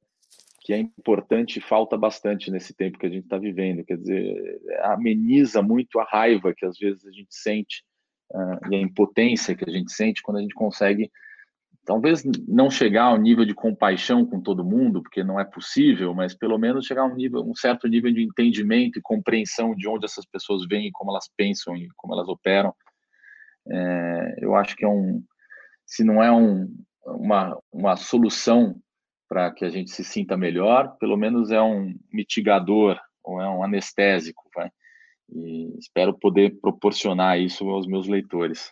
que 0.64 0.74
é 0.74 0.78
importante 0.78 1.60
e 1.60 1.62
falta 1.62 1.98
bastante 1.98 2.50
nesse 2.50 2.74
tempo 2.74 2.98
que 2.98 3.06
a 3.06 3.10
gente 3.10 3.26
está 3.26 3.38
vivendo. 3.38 3.84
Quer 3.84 3.98
dizer, 3.98 4.62
ameniza 4.82 5.62
muito 5.62 6.00
a 6.00 6.06
raiva 6.06 6.54
que 6.56 6.66
às 6.66 6.78
vezes 6.78 7.06
a 7.06 7.12
gente 7.12 7.36
sente 7.36 7.84
uh, 8.32 8.72
e 8.72 8.76
a 8.76 8.80
impotência 8.80 9.56
que 9.56 9.70
a 9.70 9.74
gente 9.74 9.92
sente 9.92 10.22
quando 10.22 10.38
a 10.38 10.42
gente 10.42 10.54
consegue, 10.54 11.12
talvez 11.86 12.24
não 12.48 12.70
chegar 12.70 13.06
ao 13.06 13.18
nível 13.18 13.46
de 13.46 13.54
compaixão 13.54 14.26
com 14.26 14.42
todo 14.42 14.64
mundo, 14.64 15.02
porque 15.02 15.24
não 15.24 15.40
é 15.40 15.44
possível, 15.44 16.14
mas 16.14 16.34
pelo 16.34 16.58
menos 16.58 16.86
chegar 16.86 17.02
a 17.04 17.06
um, 17.06 17.16
nível, 17.16 17.42
um 17.42 17.56
certo 17.56 17.88
nível 17.88 18.12
de 18.12 18.24
entendimento 18.24 18.98
e 18.98 19.02
compreensão 19.02 19.76
de 19.76 19.88
onde 19.88 20.06
essas 20.06 20.26
pessoas 20.26 20.66
vêm, 20.68 20.92
como 20.92 21.12
elas 21.12 21.30
pensam 21.36 21.76
e 21.76 21.90
como 21.96 22.14
elas 22.14 22.28
operam. 22.28 22.74
É, 23.68 24.36
eu 24.40 24.56
acho 24.56 24.76
que 24.76 24.86
é 24.86 24.88
um, 24.88 25.24
se 25.86 26.04
não 26.04 26.24
é 26.24 26.32
um, 26.32 26.68
uma, 27.06 27.58
uma 27.72 27.96
solução 27.96 28.76
para 29.28 29.52
que 29.52 29.66
a 29.66 29.70
gente 29.70 29.92
se 29.92 30.04
sinta 30.04 30.38
melhor, 30.38 30.96
pelo 30.98 31.18
menos 31.18 31.52
é 31.52 31.62
um 31.62 31.94
mitigador 32.12 33.00
ou 33.24 33.42
é 33.42 33.50
um 33.50 33.64
anestésico, 33.64 34.44
vai? 34.56 34.70
E 35.30 35.78
espero 35.80 36.18
poder 36.18 36.60
proporcionar 36.62 37.40
isso 37.40 37.68
aos 37.70 37.88
meus 37.88 38.08
leitores. 38.08 38.70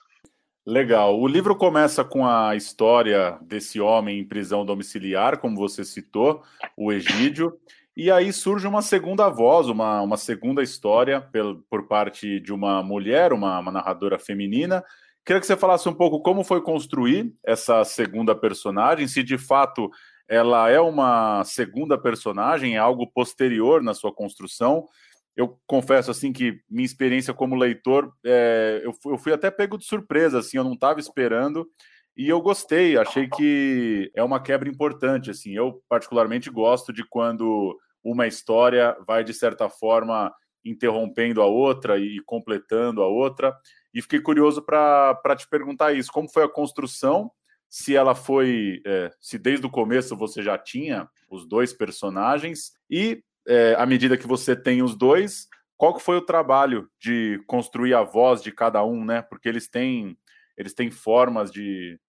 Legal. 0.66 1.20
O 1.20 1.28
livro 1.28 1.56
começa 1.56 2.04
com 2.04 2.26
a 2.26 2.56
história 2.56 3.40
desse 3.42 3.82
homem 3.82 4.20
em 4.20 4.28
prisão 4.28 4.64
domiciliar, 4.64 5.40
como 5.40 5.58
você 5.58 5.84
citou, 5.84 6.44
o 6.78 6.92
Egídio, 6.94 7.58
e 7.98 8.12
aí 8.12 8.32
surge 8.32 8.68
uma 8.68 8.84
segunda 8.84 9.28
voz, 9.28 9.68
uma, 9.68 10.02
uma 10.02 10.18
segunda 10.18 10.62
história 10.62 11.20
por, 11.20 11.64
por 11.68 11.88
parte 11.88 12.40
de 12.40 12.54
uma 12.54 12.84
mulher, 12.84 13.34
uma, 13.34 13.58
uma 13.58 13.72
narradora 13.72 14.20
feminina. 14.20 14.84
Queria 15.26 15.40
que 15.40 15.48
você 15.48 15.58
falasse 15.58 15.90
um 15.90 15.96
pouco 15.96 16.22
como 16.22 16.44
foi 16.44 16.62
construir 16.62 17.34
essa 17.44 17.84
segunda 17.84 18.36
personagem, 18.36 19.08
se 19.08 19.24
de 19.24 19.40
fato 19.40 19.90
ela 20.28 20.70
é 20.70 20.80
uma 20.80 21.44
segunda 21.44 21.98
personagem, 21.98 22.76
é 22.76 22.78
algo 22.78 23.08
posterior 23.08 23.82
na 23.82 23.96
sua 23.96 24.14
construção 24.14 24.88
eu 25.36 25.60
confesso 25.66 26.12
assim 26.12 26.34
que 26.34 26.62
minha 26.70 26.86
experiência 26.86 27.34
como 27.34 27.56
leitor, 27.56 28.12
é, 28.26 28.82
eu, 28.84 28.94
fui, 28.94 29.14
eu, 29.14 29.18
fui, 29.18 29.34
até 29.34 29.50
pego 29.50 29.78
de 29.78 29.86
surpresa, 29.86 30.40
assim, 30.40 30.58
eu 30.58 30.64
não 30.64 30.74
estava 30.74 31.00
esperando 31.00 31.68
e 32.16 32.28
eu 32.28 32.42
gostei. 32.42 32.98
Achei 32.98 33.28
que 33.30 34.12
é 34.16 34.24
uma 34.24 34.42
quebra 34.42 34.70
importante, 34.70 35.30
assim. 35.30 35.56
Eu 35.56 35.82
particularmente 35.88 36.50
gosto 36.50 36.92
de 36.92 37.04
quando 37.08 37.78
uma 38.04 38.28
história 38.28 38.96
vai 39.08 39.24
de 39.24 39.34
certa 39.34 39.70
forma 39.70 40.34
interrompendo 40.64 41.42
a 41.42 41.46
outra 41.46 41.98
e 41.98 42.20
completando 42.26 43.02
a 43.02 43.08
outra. 43.08 43.56
E 43.94 44.02
fiquei 44.02 44.20
curioso 44.20 44.62
para 44.62 45.36
te 45.38 45.48
perguntar 45.48 45.94
isso: 45.94 46.12
como 46.12 46.30
foi 46.30 46.44
a 46.44 46.50
construção? 46.50 47.32
Se 47.70 47.96
ela 47.96 48.14
foi, 48.14 48.82
é, 48.86 49.10
se 49.22 49.40
desde 49.40 49.66
o 49.66 49.70
começo 49.70 50.16
você 50.18 50.44
já 50.44 50.58
tinha 50.58 51.08
os 51.30 51.48
dois 51.48 51.72
personagens 51.72 52.74
e 52.90 53.24
é, 53.48 53.76
à 53.78 53.86
medida 53.86 54.18
que 54.18 54.28
você 54.28 54.56
tem 54.56 54.82
os 54.82 54.96
dois, 54.96 55.48
qual 55.78 55.96
que 55.96 56.04
foi 56.04 56.18
o 56.18 56.26
trabalho 56.26 56.88
de 57.00 57.42
construir 57.48 57.94
a 57.94 58.04
voz 58.04 58.42
de 58.42 58.52
cada 58.52 58.86
um, 58.86 59.04
né? 59.04 59.22
Porque 59.22 59.50
eles 59.50 59.68
têm, 59.68 60.16
eles 60.56 60.74
têm 60.74 60.92
formas 60.92 61.52
de, 61.52 62.00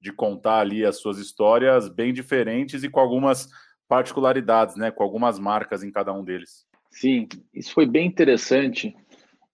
de 0.00 0.12
contar 0.12 0.60
ali 0.60 0.84
as 0.84 1.00
suas 1.00 1.18
histórias 1.18 1.88
bem 1.88 2.12
diferentes 2.12 2.84
e 2.84 2.88
com 2.88 3.00
algumas 3.00 3.48
particularidades, 3.88 4.76
né? 4.76 4.90
Com 4.90 5.02
algumas 5.02 5.38
marcas 5.38 5.82
em 5.82 5.90
cada 5.90 6.12
um 6.12 6.22
deles. 6.22 6.64
Sim, 6.90 7.28
isso 7.52 7.72
foi 7.72 7.84
bem 7.84 8.06
interessante. 8.06 8.94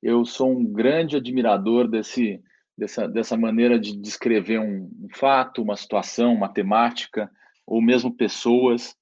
Eu 0.02 0.24
sou 0.24 0.50
um 0.50 0.64
grande 0.64 1.16
admirador 1.16 1.88
desse, 1.88 2.42
dessa, 2.76 3.08
dessa 3.08 3.36
maneira 3.36 3.78
de 3.78 3.96
descrever 3.96 4.58
um, 4.58 4.90
um 5.00 5.08
fato, 5.14 5.62
uma 5.62 5.76
situação, 5.76 6.34
uma 6.34 6.52
temática, 6.52 7.30
ou 7.66 7.80
mesmo 7.80 8.14
pessoas 8.14 8.94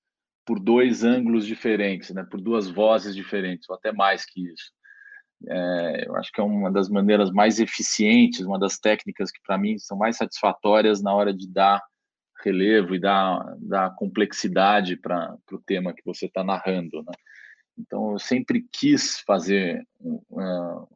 por 0.50 0.59
dois 0.59 1.04
ângulos 1.04 1.47
diferentes, 1.47 2.11
né, 2.11 2.26
por 2.28 2.40
duas 2.40 2.69
vozes 2.69 3.14
diferentes, 3.14 3.71
ou 3.71 3.76
até 3.76 3.92
mais 3.92 4.25
que 4.25 4.49
isso. 4.49 4.73
É, 5.49 6.09
eu 6.09 6.16
acho 6.16 6.33
que 6.33 6.40
é 6.40 6.42
uma 6.42 6.73
das 6.73 6.88
maneiras 6.88 7.30
mais 7.30 7.61
eficientes, 7.61 8.40
uma 8.40 8.59
das 8.59 8.76
técnicas 8.76 9.30
que 9.30 9.40
para 9.47 9.57
mim 9.57 9.78
são 9.78 9.97
mais 9.97 10.16
satisfatórias 10.16 11.00
na 11.00 11.14
hora 11.14 11.33
de 11.33 11.49
dar 11.49 11.80
relevo 12.42 12.97
e 12.97 12.99
dar, 12.99 13.38
dar 13.61 13.95
complexidade 13.95 14.97
para 14.97 15.37
o 15.52 15.59
tema 15.61 15.95
que 15.95 16.02
você 16.04 16.26
está 16.26 16.42
narrando. 16.42 17.00
Né? 17.04 17.12
Então, 17.78 18.11
eu 18.11 18.19
sempre 18.19 18.66
quis 18.73 19.21
fazer 19.21 19.87
um, 20.00 20.21
um, 20.33 20.87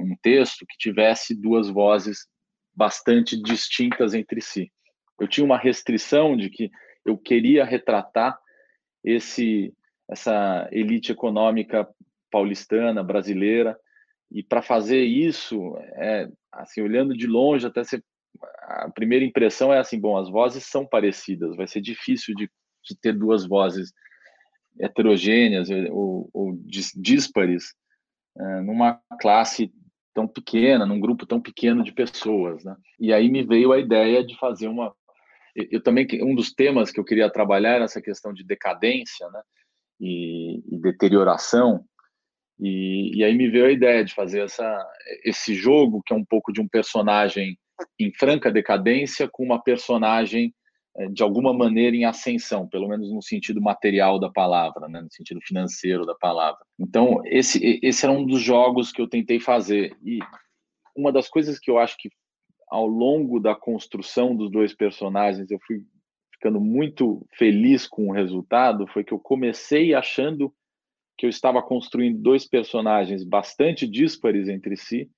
um 0.00 0.16
texto 0.22 0.64
que 0.66 0.78
tivesse 0.78 1.38
duas 1.38 1.68
vozes 1.68 2.26
bastante 2.74 3.36
distintas 3.36 4.14
entre 4.14 4.40
si. 4.40 4.72
Eu 5.20 5.28
tinha 5.28 5.44
uma 5.44 5.58
restrição 5.58 6.34
de 6.34 6.48
que 6.48 6.70
eu 7.04 7.18
queria 7.18 7.66
retratar 7.66 8.42
esse 9.04 9.72
essa 10.08 10.68
elite 10.70 11.12
econômica 11.12 11.88
paulistana, 12.30 13.02
brasileira, 13.02 13.78
e 14.30 14.42
para 14.42 14.60
fazer 14.60 15.02
isso, 15.02 15.76
é, 15.94 16.28
assim, 16.52 16.82
olhando 16.82 17.16
de 17.16 17.26
longe, 17.26 17.66
até 17.66 17.84
ser, 17.84 18.04
a 18.62 18.90
primeira 18.90 19.24
impressão 19.24 19.72
é 19.72 19.78
assim, 19.78 19.98
bom, 19.98 20.18
as 20.18 20.28
vozes 20.28 20.64
são 20.64 20.86
parecidas, 20.86 21.56
vai 21.56 21.66
ser 21.66 21.80
difícil 21.80 22.34
de, 22.34 22.50
de 22.84 22.98
ter 23.00 23.12
duas 23.16 23.46
vozes 23.46 23.92
heterogêneas 24.78 25.68
ou, 25.90 26.28
ou 26.34 26.58
díspares 26.96 27.72
é, 28.36 28.60
numa 28.62 29.00
classe 29.20 29.72
tão 30.12 30.26
pequena, 30.26 30.84
num 30.84 31.00
grupo 31.00 31.26
tão 31.26 31.40
pequeno 31.40 31.82
de 31.82 31.92
pessoas, 31.92 32.64
né? 32.64 32.76
E 32.98 33.12
aí 33.12 33.28
me 33.28 33.44
veio 33.44 33.72
a 33.72 33.78
ideia 33.78 34.24
de 34.24 34.36
fazer 34.38 34.68
uma 34.68 34.94
eu 35.54 35.82
também 35.82 36.06
um 36.22 36.34
dos 36.34 36.52
temas 36.52 36.90
que 36.90 36.98
eu 36.98 37.04
queria 37.04 37.30
trabalhar 37.30 37.76
era 37.76 37.84
essa 37.84 38.02
questão 38.02 38.32
de 38.32 38.44
decadência, 38.44 39.28
né, 39.30 39.40
e, 40.00 40.62
e 40.74 40.78
deterioração. 40.78 41.84
E, 42.58 43.16
e, 43.16 43.24
aí 43.24 43.34
me 43.34 43.48
veio 43.48 43.66
a 43.66 43.72
ideia 43.72 44.04
de 44.04 44.14
fazer 44.14 44.42
essa, 44.42 44.86
esse 45.24 45.54
jogo 45.54 46.02
que 46.04 46.12
é 46.12 46.16
um 46.16 46.24
pouco 46.24 46.52
de 46.52 46.60
um 46.60 46.68
personagem 46.68 47.58
em 47.98 48.12
franca 48.12 48.50
decadência 48.50 49.28
com 49.28 49.42
uma 49.42 49.60
personagem 49.60 50.54
eh, 50.96 51.08
de 51.08 51.24
alguma 51.24 51.52
maneira 51.52 51.96
em 51.96 52.04
ascensão, 52.04 52.68
pelo 52.68 52.88
menos 52.88 53.12
no 53.12 53.20
sentido 53.20 53.60
material 53.60 54.20
da 54.20 54.30
palavra, 54.30 54.88
né, 54.88 55.00
no 55.00 55.10
sentido 55.10 55.40
financeiro 55.40 56.06
da 56.06 56.14
palavra. 56.14 56.60
Então 56.78 57.20
esse 57.24 57.80
esse 57.82 58.04
era 58.04 58.12
um 58.12 58.24
dos 58.24 58.40
jogos 58.40 58.92
que 58.92 59.00
eu 59.02 59.08
tentei 59.08 59.40
fazer 59.40 59.96
e 60.04 60.20
uma 60.96 61.10
das 61.10 61.28
coisas 61.28 61.58
que 61.58 61.68
eu 61.68 61.78
acho 61.78 61.96
que 61.98 62.08
ao 62.68 62.86
longo 62.86 63.38
da 63.38 63.54
construção 63.54 64.34
dos 64.34 64.50
dois 64.50 64.74
personagens, 64.74 65.50
eu 65.50 65.58
fui 65.66 65.84
ficando 66.32 66.60
muito 66.60 67.26
feliz 67.36 67.86
com 67.86 68.08
o 68.08 68.12
resultado, 68.12 68.86
foi 68.86 69.04
que 69.04 69.12
eu 69.12 69.18
comecei 69.18 69.94
achando 69.94 70.52
que 71.16 71.26
eu 71.26 71.30
estava 71.30 71.62
construindo 71.62 72.20
dois 72.20 72.46
personagens 72.46 73.24
bastante 73.24 73.86
díspares 73.86 74.48
entre 74.48 74.76
si, 74.76 75.10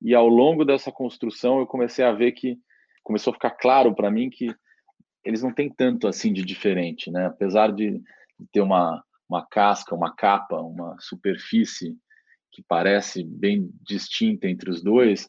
e 0.00 0.14
ao 0.14 0.28
longo 0.28 0.64
dessa 0.64 0.90
construção 0.90 1.60
eu 1.60 1.66
comecei 1.66 2.04
a 2.04 2.12
ver 2.12 2.32
que 2.32 2.58
começou 3.04 3.30
a 3.30 3.34
ficar 3.34 3.50
claro 3.50 3.94
para 3.94 4.10
mim 4.10 4.30
que 4.30 4.48
eles 5.24 5.42
não 5.42 5.52
têm 5.52 5.70
tanto 5.70 6.08
assim 6.08 6.32
de 6.32 6.42
diferente, 6.42 7.10
né? 7.10 7.26
Apesar 7.26 7.72
de 7.72 8.00
ter 8.52 8.60
uma, 8.60 9.02
uma 9.28 9.46
casca, 9.46 9.94
uma 9.94 10.14
capa, 10.14 10.60
uma 10.60 10.96
superfície 10.98 11.96
que 12.50 12.62
parece 12.66 13.22
bem 13.22 13.70
distinta 13.82 14.48
entre 14.48 14.68
os 14.70 14.82
dois, 14.82 15.28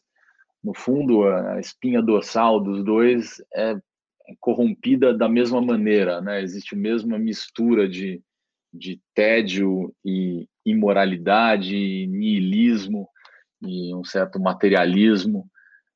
no 0.64 0.72
fundo, 0.72 1.28
a 1.28 1.60
espinha 1.60 2.00
dorsal 2.00 2.58
dos 2.58 2.82
dois 2.82 3.36
é 3.54 3.76
corrompida 4.40 5.12
da 5.12 5.28
mesma 5.28 5.60
maneira, 5.60 6.22
né? 6.22 6.40
Existe 6.40 6.74
a 6.74 6.78
mesma 6.78 7.18
mistura 7.18 7.86
de, 7.86 8.22
de 8.72 8.98
tédio 9.14 9.94
e 10.02 10.48
imoralidade, 10.64 11.76
e 11.76 12.06
niilismo 12.06 13.06
e 13.60 13.94
um 13.94 14.02
certo 14.02 14.40
materialismo 14.40 15.46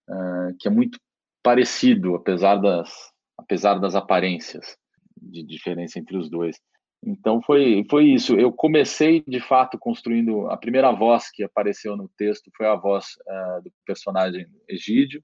uh, 0.08 0.54
que 0.58 0.68
é 0.68 0.70
muito 0.70 1.00
parecido, 1.42 2.14
apesar 2.14 2.56
das, 2.56 2.92
apesar 3.38 3.78
das 3.78 3.94
aparências. 3.94 4.76
de 5.20 5.42
diferença 5.42 5.98
entre 5.98 6.16
os 6.16 6.28
dois. 6.28 6.60
Então 7.02 7.40
foi, 7.40 7.86
foi 7.88 8.06
isso. 8.06 8.36
Eu 8.36 8.52
comecei 8.52 9.22
de 9.26 9.40
fato 9.40 9.78
construindo 9.78 10.48
a 10.50 10.56
primeira 10.56 10.90
voz 10.92 11.30
que 11.30 11.42
apareceu 11.42 11.96
no 11.96 12.08
texto 12.16 12.50
foi 12.56 12.66
a 12.66 12.74
voz 12.74 13.16
uh, 13.26 13.62
do 13.62 13.72
personagem 13.86 14.46
Egídio, 14.68 15.22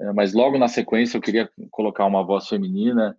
uh, 0.00 0.14
mas 0.14 0.32
logo 0.32 0.58
na 0.58 0.68
sequência 0.68 1.16
eu 1.16 1.22
queria 1.22 1.48
colocar 1.70 2.04
uma 2.04 2.24
voz 2.24 2.48
feminina 2.48 3.16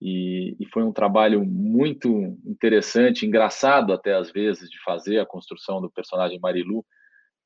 e, 0.00 0.56
e, 0.58 0.66
foi 0.66 0.82
um 0.82 0.92
trabalho 0.92 1.44
muito 1.44 2.08
interessante, 2.46 3.26
engraçado 3.26 3.92
até 3.92 4.14
às 4.14 4.30
vezes 4.30 4.70
de 4.70 4.82
fazer 4.82 5.18
a 5.18 5.26
construção 5.26 5.78
do 5.78 5.90
personagem 5.90 6.40
Marilu, 6.40 6.86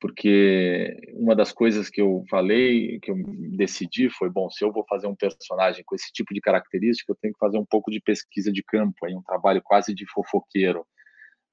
porque 0.05 0.95
uma 1.15 1.35
das 1.35 1.51
coisas 1.51 1.89
que 1.89 1.99
eu 1.99 2.23
falei, 2.29 2.99
que 2.99 3.09
eu 3.09 3.15
decidi 3.57 4.07
foi, 4.07 4.29
bom, 4.29 4.51
se 4.51 4.63
eu 4.63 4.71
vou 4.71 4.85
fazer 4.87 5.07
um 5.07 5.15
personagem 5.15 5.83
com 5.83 5.95
esse 5.95 6.13
tipo 6.13 6.31
de 6.31 6.39
característica, 6.39 7.11
eu 7.11 7.17
tenho 7.19 7.33
que 7.33 7.39
fazer 7.39 7.57
um 7.57 7.65
pouco 7.65 7.89
de 7.89 7.99
pesquisa 7.99 8.51
de 8.51 8.61
campo, 8.61 9.03
aí 9.03 9.15
um 9.15 9.23
trabalho 9.23 9.63
quase 9.63 9.95
de 9.95 10.05
fofoqueiro, 10.05 10.85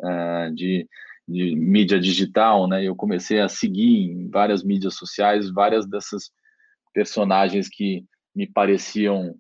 uh, 0.01 0.55
de, 0.55 0.87
de 1.27 1.57
mídia 1.57 1.99
digital, 1.99 2.69
né? 2.69 2.85
Eu 2.85 2.95
comecei 2.95 3.41
a 3.41 3.49
seguir 3.49 4.11
em 4.11 4.29
várias 4.29 4.63
mídias 4.63 4.97
sociais 4.97 5.51
várias 5.51 5.89
dessas 5.89 6.31
personagens 6.93 7.71
que 7.71 8.05
me 8.37 8.47
pareciam 8.47 9.31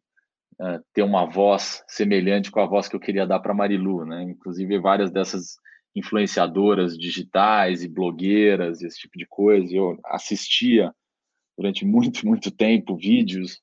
uh, 0.58 0.82
ter 0.94 1.02
uma 1.02 1.26
voz 1.26 1.84
semelhante 1.86 2.50
com 2.50 2.60
a 2.60 2.66
voz 2.66 2.88
que 2.88 2.96
eu 2.96 3.00
queria 3.00 3.26
dar 3.26 3.40
para 3.40 3.52
Marilu, 3.52 4.06
né? 4.06 4.22
Inclusive 4.22 4.78
várias 4.78 5.10
dessas 5.10 5.58
influenciadoras 5.94 6.96
digitais 6.96 7.82
e 7.82 7.88
blogueiras, 7.88 8.82
esse 8.82 8.98
tipo 8.98 9.18
de 9.18 9.26
coisa. 9.26 9.74
Eu 9.74 9.98
assistia 10.06 10.92
durante 11.56 11.84
muito, 11.84 12.24
muito 12.26 12.50
tempo 12.50 12.96
vídeos 12.96 13.60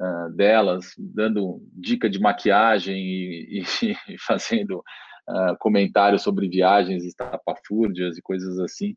uh, 0.00 0.30
delas 0.34 0.92
dando 0.98 1.60
dica 1.72 2.08
de 2.08 2.18
maquiagem 2.18 2.96
e, 2.96 3.60
e, 3.60 3.62
e 4.14 4.18
fazendo 4.18 4.78
uh, 4.78 5.56
comentários 5.58 6.22
sobre 6.22 6.48
viagens 6.48 7.04
estapafúrdias 7.04 8.16
e 8.16 8.22
coisas 8.22 8.58
assim. 8.58 8.96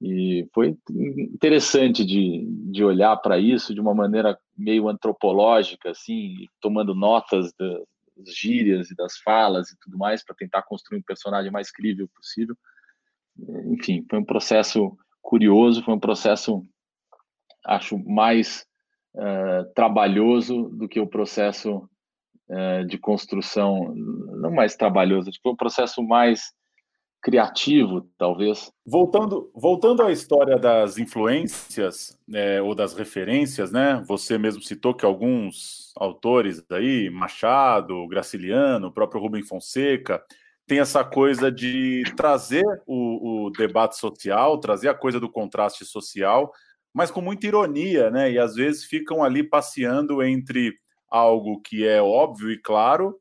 E 0.00 0.46
foi 0.54 0.76
interessante 0.90 2.04
de, 2.04 2.46
de 2.70 2.84
olhar 2.84 3.16
para 3.16 3.38
isso 3.38 3.74
de 3.74 3.80
uma 3.80 3.94
maneira 3.94 4.38
meio 4.56 4.88
antropológica, 4.88 5.90
assim, 5.90 6.34
tomando 6.60 6.94
notas 6.94 7.50
das 8.16 8.34
gírias 8.34 8.90
e 8.90 8.96
das 8.96 9.18
falas 9.18 9.70
e 9.70 9.78
tudo 9.80 9.98
mais 9.98 10.24
para 10.24 10.34
tentar 10.34 10.62
construir 10.62 10.98
um 10.98 11.02
personagem 11.02 11.50
mais 11.50 11.70
crível 11.70 12.08
possível. 12.14 12.56
Enfim, 13.66 14.04
foi 14.08 14.18
um 14.18 14.24
processo 14.24 14.96
curioso, 15.20 15.82
foi 15.82 15.94
um 15.94 16.00
processo, 16.00 16.66
acho, 17.64 17.98
mais 17.98 18.66
uh, 19.14 19.72
trabalhoso 19.74 20.70
do 20.70 20.88
que 20.88 21.00
o 21.00 21.06
processo 21.06 21.88
uh, 22.48 22.86
de 22.86 22.96
construção, 22.96 23.94
não 23.94 24.50
mais 24.50 24.76
trabalhoso, 24.76 25.30
foi 25.42 25.52
um 25.52 25.56
processo 25.56 26.02
mais 26.02 26.52
criativo, 27.26 28.08
talvez. 28.16 28.70
Voltando, 28.86 29.50
voltando 29.52 30.00
à 30.00 30.12
história 30.12 30.56
das 30.56 30.96
influências 30.96 32.16
é, 32.32 32.62
ou 32.62 32.72
das 32.72 32.94
referências, 32.94 33.72
né? 33.72 34.00
Você 34.06 34.38
mesmo 34.38 34.62
citou 34.62 34.94
que 34.94 35.04
alguns 35.04 35.92
autores 35.96 36.62
aí, 36.70 37.10
Machado, 37.10 38.06
Graciliano, 38.06 38.86
o 38.86 38.92
próprio 38.92 39.20
Rubem 39.20 39.42
Fonseca, 39.42 40.22
tem 40.68 40.78
essa 40.78 41.02
coisa 41.02 41.50
de 41.50 42.04
trazer 42.16 42.62
o, 42.86 43.46
o 43.46 43.50
debate 43.50 43.96
social, 43.96 44.60
trazer 44.60 44.88
a 44.88 44.94
coisa 44.94 45.18
do 45.18 45.28
contraste 45.28 45.84
social, 45.84 46.52
mas 46.94 47.10
com 47.10 47.20
muita 47.20 47.48
ironia, 47.48 48.08
né? 48.08 48.30
E 48.30 48.38
às 48.38 48.54
vezes 48.54 48.84
ficam 48.84 49.24
ali 49.24 49.42
passeando 49.42 50.22
entre 50.22 50.72
algo 51.10 51.60
que 51.60 51.84
é 51.84 52.00
óbvio 52.00 52.52
e 52.52 52.56
claro 52.56 53.16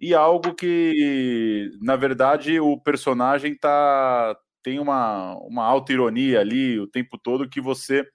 e 0.00 0.14
algo 0.14 0.54
que, 0.54 1.70
na 1.82 1.94
verdade, 1.94 2.58
o 2.58 2.80
personagem 2.80 3.54
tá, 3.54 4.34
tem 4.62 4.78
uma, 4.78 5.36
uma 5.40 5.64
alta 5.64 5.92
ironia 5.92 6.40
ali 6.40 6.80
o 6.80 6.86
tempo 6.86 7.18
todo 7.18 7.48
que 7.48 7.60
você, 7.60 8.06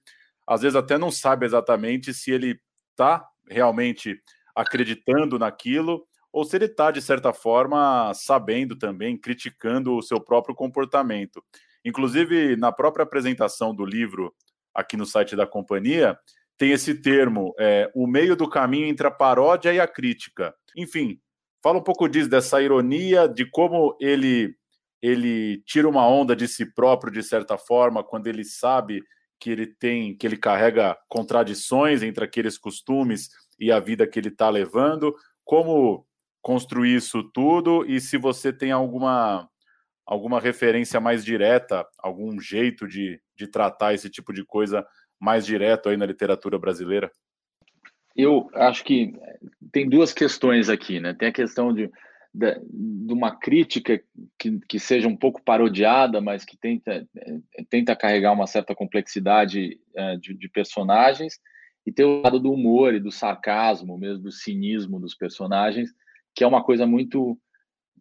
às 0.46 0.62
vezes, 0.62 0.74
até 0.74 0.98
não 0.98 1.12
sabe 1.12 1.46
exatamente 1.46 2.12
se 2.12 2.32
ele 2.32 2.60
está 2.90 3.24
realmente 3.48 4.20
acreditando 4.54 5.38
naquilo 5.38 6.04
ou 6.32 6.44
se 6.44 6.56
ele 6.56 6.64
está, 6.64 6.90
de 6.90 7.00
certa 7.00 7.32
forma, 7.32 8.12
sabendo 8.14 8.76
também, 8.76 9.16
criticando 9.16 9.96
o 9.96 10.02
seu 10.02 10.20
próprio 10.20 10.54
comportamento. 10.54 11.42
Inclusive, 11.84 12.56
na 12.56 12.72
própria 12.72 13.04
apresentação 13.04 13.74
do 13.74 13.84
livro 13.84 14.34
aqui 14.74 14.96
no 14.96 15.06
site 15.06 15.36
da 15.36 15.46
companhia, 15.46 16.18
tem 16.58 16.72
esse 16.72 17.00
termo, 17.00 17.54
é, 17.58 17.90
o 17.94 18.06
meio 18.06 18.34
do 18.34 18.48
caminho 18.48 18.86
entre 18.86 19.06
a 19.06 19.10
paródia 19.10 19.72
e 19.72 19.78
a 19.78 19.86
crítica. 19.86 20.54
Enfim, 20.76 21.20
Fala 21.66 21.80
um 21.80 21.82
pouco 21.82 22.08
disso, 22.08 22.30
dessa 22.30 22.62
ironia, 22.62 23.28
de 23.28 23.44
como 23.44 23.96
ele 24.00 24.56
ele 25.02 25.60
tira 25.66 25.88
uma 25.88 26.06
onda 26.06 26.36
de 26.36 26.46
si 26.46 26.64
próprio 26.64 27.12
de 27.12 27.24
certa 27.24 27.58
forma 27.58 28.04
quando 28.04 28.28
ele 28.28 28.44
sabe 28.44 29.02
que 29.40 29.50
ele 29.50 29.66
tem, 29.66 30.16
que 30.16 30.24
ele 30.24 30.36
carrega 30.36 30.96
contradições 31.08 32.04
entre 32.04 32.24
aqueles 32.24 32.56
costumes 32.56 33.30
e 33.58 33.72
a 33.72 33.80
vida 33.80 34.06
que 34.06 34.16
ele 34.16 34.28
está 34.28 34.48
levando. 34.48 35.12
Como 35.44 36.06
construir 36.40 36.94
isso 36.94 37.24
tudo 37.34 37.84
e 37.84 38.00
se 38.00 38.16
você 38.16 38.52
tem 38.52 38.70
alguma 38.70 39.50
alguma 40.06 40.38
referência 40.38 41.00
mais 41.00 41.24
direta, 41.24 41.84
algum 41.98 42.40
jeito 42.40 42.86
de, 42.86 43.20
de 43.34 43.48
tratar 43.48 43.92
esse 43.92 44.08
tipo 44.08 44.32
de 44.32 44.44
coisa 44.44 44.86
mais 45.18 45.44
direto 45.44 45.88
aí 45.88 45.96
na 45.96 46.06
literatura 46.06 46.60
brasileira? 46.60 47.10
Eu 48.16 48.48
acho 48.54 48.82
que 48.82 49.12
tem 49.70 49.88
duas 49.88 50.12
questões 50.12 50.68
aqui, 50.68 50.98
né? 50.98 51.12
Tem 51.12 51.28
a 51.28 51.32
questão 51.32 51.72
de, 51.72 51.90
de, 52.32 52.60
de 52.64 53.12
uma 53.12 53.36
crítica 53.36 54.00
que, 54.38 54.58
que 54.66 54.78
seja 54.78 55.06
um 55.06 55.16
pouco 55.16 55.42
parodiada, 55.42 56.20
mas 56.20 56.44
que 56.44 56.56
tenta, 56.56 57.06
tenta 57.68 57.94
carregar 57.94 58.32
uma 58.32 58.46
certa 58.46 58.74
complexidade 58.74 59.78
uh, 59.94 60.18
de, 60.18 60.34
de, 60.34 60.48
personagens, 60.48 61.38
e 61.86 61.92
tem 61.92 62.04
o 62.04 62.22
lado 62.22 62.40
do 62.40 62.52
humor 62.52 62.94
e 62.94 63.00
do 63.00 63.12
sarcasmo, 63.12 63.98
mesmo 63.98 64.24
do 64.24 64.32
cinismo 64.32 64.98
dos 64.98 65.14
personagens, 65.14 65.90
que 66.34 66.42
é 66.42 66.46
uma 66.46 66.62
coisa 66.62 66.86
muito, 66.86 67.38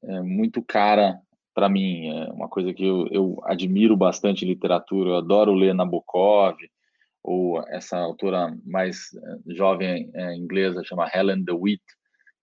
é, 0.03 0.21
muito 0.21 0.61
cara 0.61 1.19
para 1.53 1.69
mim, 1.69 2.09
é 2.09 2.31
uma 2.31 2.49
coisa 2.49 2.73
que 2.73 2.83
eu, 2.83 3.07
eu 3.11 3.41
admiro 3.45 3.95
bastante 3.95 4.43
literatura, 4.43 5.11
eu 5.11 5.15
adoro 5.15 5.53
ler 5.53 5.73
Nabokov, 5.73 6.57
ou 7.25 7.59
essa 7.69 7.97
autora 7.97 8.55
mais 8.63 9.11
eh, 9.15 9.53
jovem 9.55 10.11
é, 10.13 10.35
inglesa 10.35 10.83
chama 10.83 11.09
Helen 11.11 11.43
DeWitt, 11.43 11.83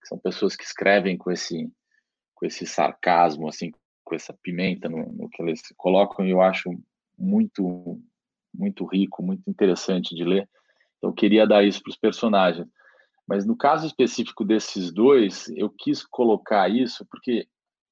que 0.00 0.08
são 0.08 0.18
pessoas 0.18 0.56
que 0.56 0.64
escrevem 0.64 1.16
com 1.16 1.30
esse 1.30 1.70
com 2.34 2.44
esse 2.44 2.66
sarcasmo 2.66 3.48
assim, 3.48 3.70
com 4.02 4.16
essa 4.16 4.36
pimenta 4.42 4.88
no, 4.88 5.12
no 5.12 5.28
que 5.28 5.40
eles 5.40 5.62
colocam, 5.76 6.26
e 6.26 6.30
eu 6.30 6.42
acho 6.42 6.68
muito 7.16 8.00
muito 8.52 8.84
rico, 8.84 9.22
muito 9.22 9.48
interessante 9.48 10.16
de 10.16 10.24
ler. 10.24 10.48
Então 10.98 11.10
eu 11.10 11.14
queria 11.14 11.46
dar 11.46 11.64
isso 11.64 11.80
para 11.80 11.90
os 11.90 11.96
personagens. 11.96 12.66
Mas 13.26 13.46
no 13.46 13.56
caso 13.56 13.86
específico 13.86 14.44
desses 14.44 14.92
dois, 14.92 15.48
eu 15.50 15.70
quis 15.70 16.04
colocar 16.04 16.68
isso 16.68 17.06
porque 17.08 17.46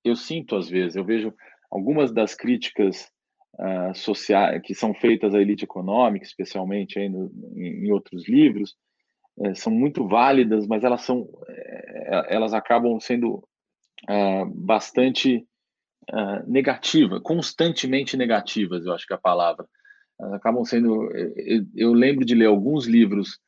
eu 0.04 0.16
sinto 0.16 0.56
às 0.56 0.68
vezes, 0.68 0.96
eu 0.96 1.04
vejo 1.04 1.32
algumas 1.70 2.12
das 2.12 2.34
críticas 2.34 3.08
uh, 3.60 3.94
sociais 3.94 4.60
que 4.64 4.74
são 4.74 4.94
feitas 4.94 5.34
à 5.34 5.40
elite 5.40 5.64
econômica, 5.64 6.24
especialmente 6.24 6.98
aí 6.98 7.08
no, 7.08 7.30
em, 7.54 7.86
em, 7.86 7.92
outros 7.92 8.26
livros, 8.28 8.74
uh, 9.36 9.54
são 9.54 9.72
muito 9.72 10.08
válidas, 10.08 10.66
mas 10.66 10.82
elas 10.82 11.02
são 11.02 11.20
uh, 11.20 12.24
elas 12.28 12.54
acabam 12.54 12.98
sendo 12.98 13.44
bastante 14.54 15.46
negativas, 16.46 17.20
constantemente 17.22 18.16
negativas, 18.16 18.86
eu 18.86 18.94
acho 18.94 19.06
que 19.06 19.12
é 19.12 19.16
a 19.16 19.20
palavra. 19.20 19.66
Elas 20.18 20.32
acabam 20.32 20.64
sendo. 20.64 21.10
Eu, 21.36 21.66
eu 21.76 21.92
lembro 21.92 22.24
de 22.24 22.34
ler 22.34 22.46
alguns 22.46 22.86
livros 22.86 23.38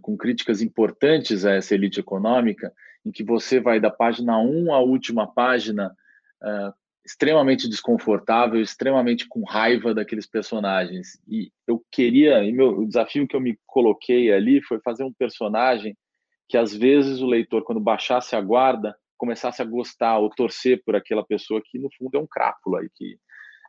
com 0.00 0.16
críticas 0.16 0.62
importantes 0.62 1.44
a 1.44 1.54
essa 1.54 1.74
elite 1.74 1.98
econômica, 1.98 2.72
em 3.04 3.10
que 3.10 3.24
você 3.24 3.58
vai 3.58 3.80
da 3.80 3.90
página 3.90 4.38
1 4.38 4.72
à 4.72 4.78
última 4.78 5.26
página 5.26 5.92
uh, 6.40 6.72
extremamente 7.10 7.68
desconfortável, 7.68 8.60
extremamente 8.60 9.26
com 9.28 9.42
raiva 9.42 9.92
daqueles 9.92 10.28
personagens. 10.28 11.20
E 11.26 11.50
eu 11.66 11.84
queria, 11.90 12.44
e 12.44 12.52
meu, 12.52 12.78
o 12.78 12.86
desafio 12.86 13.26
que 13.26 13.34
eu 13.34 13.40
me 13.40 13.58
coloquei 13.66 14.32
ali 14.32 14.62
foi 14.62 14.78
fazer 14.80 15.02
um 15.02 15.12
personagem 15.12 15.96
que 16.48 16.56
às 16.56 16.72
vezes 16.72 17.20
o 17.20 17.26
leitor, 17.26 17.64
quando 17.64 17.80
baixasse 17.80 18.36
a 18.36 18.40
guarda, 18.40 18.94
começasse 19.18 19.60
a 19.60 19.64
gostar 19.64 20.18
ou 20.18 20.30
torcer 20.30 20.82
por 20.84 20.94
aquela 20.94 21.24
pessoa 21.26 21.60
que 21.64 21.80
no 21.80 21.88
fundo 21.98 22.16
é 22.16 22.20
um 22.20 22.26
crápula 22.28 22.84
e 22.84 22.90
que 22.94 23.18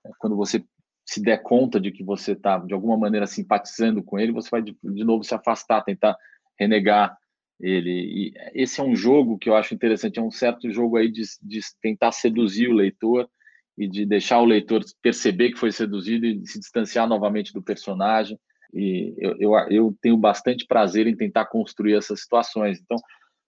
é, 0.06 0.12
quando 0.20 0.36
você 0.36 0.64
se 1.04 1.22
der 1.22 1.42
conta 1.42 1.80
de 1.80 1.92
que 1.92 2.04
você 2.04 2.34
está 2.34 2.60
de 2.60 2.76
alguma 2.76 2.96
maneira 2.96 3.26
simpatizando 3.26 4.04
com 4.04 4.20
ele, 4.20 4.32
você 4.32 4.50
vai 4.52 4.62
de, 4.62 4.78
de 4.84 5.04
novo 5.04 5.24
se 5.24 5.34
afastar, 5.34 5.84
tentar 5.84 6.16
renegar 6.60 7.18
ele. 7.62 7.92
E 7.92 8.34
esse 8.54 8.80
é 8.80 8.84
um 8.84 8.96
jogo 8.96 9.38
que 9.38 9.50
eu 9.50 9.56
acho 9.56 9.74
interessante, 9.74 10.20
é 10.20 10.22
um 10.22 10.32
certo 10.32 10.72
jogo 10.72 10.98
aí 10.98 11.10
de, 11.10 11.24
de 11.42 11.60
tentar 11.82 12.12
seduzir 12.12 12.68
o 12.70 12.74
leitor 12.74 13.30
e 13.78 13.88
de 13.88 14.06
deixar 14.06 14.40
o 14.40 14.46
leitor 14.46 14.84
perceber 15.02 15.52
que 15.52 15.60
foi 15.60 15.72
seduzido 15.72 16.26
e 16.26 16.46
se 16.46 16.60
distanciar 16.60 17.08
novamente 17.08 17.54
do 17.54 17.62
personagem. 17.62 18.38
E 18.74 19.14
eu, 19.18 19.36
eu, 19.40 19.54
eu 19.70 19.98
tenho 20.02 20.18
bastante 20.18 20.66
prazer 20.66 21.08
em 21.08 21.16
tentar 21.16 21.46
construir 21.46 21.96
essas 21.96 22.22
situações. 22.22 22.80
Então, 22.82 22.98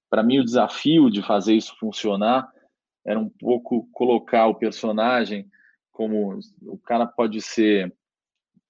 para 0.10 0.24
mim, 0.24 0.40
o 0.40 0.46
desafio 0.46 1.10
de 1.10 1.22
fazer 1.22 1.56
isso 1.56 1.76
funcionar 1.80 2.48
era 3.06 3.20
um 3.20 3.30
pouco 3.30 3.88
colocar 3.92 4.48
o 4.48 4.56
personagem 4.56 5.46
como 5.92 6.40
o 6.64 6.78
cara 6.78 7.06
pode 7.06 7.42
ser 7.42 7.94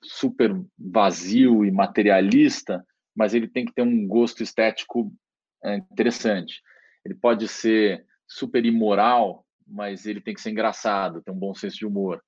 super 0.04 0.54
vazio 0.78 1.64
e 1.64 1.72
materialista, 1.72 2.86
mas 3.16 3.34
ele 3.34 3.48
tem 3.48 3.66
que 3.66 3.74
ter 3.74 3.82
um 3.82 4.06
gosto 4.06 4.44
estético 4.44 5.14
é, 5.64 5.76
interessante. 5.76 6.62
Ele 7.06 7.16
pode 7.16 7.48
ser 7.48 8.06
super 8.28 8.66
imoral, 8.66 9.46
mas 9.68 10.06
ele 10.06 10.22
tem 10.22 10.34
que 10.34 10.42
ser 10.42 10.52
engraçado, 10.52 11.22
ter 11.22 11.32
um 11.32 11.40
bom 11.40 11.54
senso 11.54 11.78
de 11.78 11.86
humor. 11.86 12.22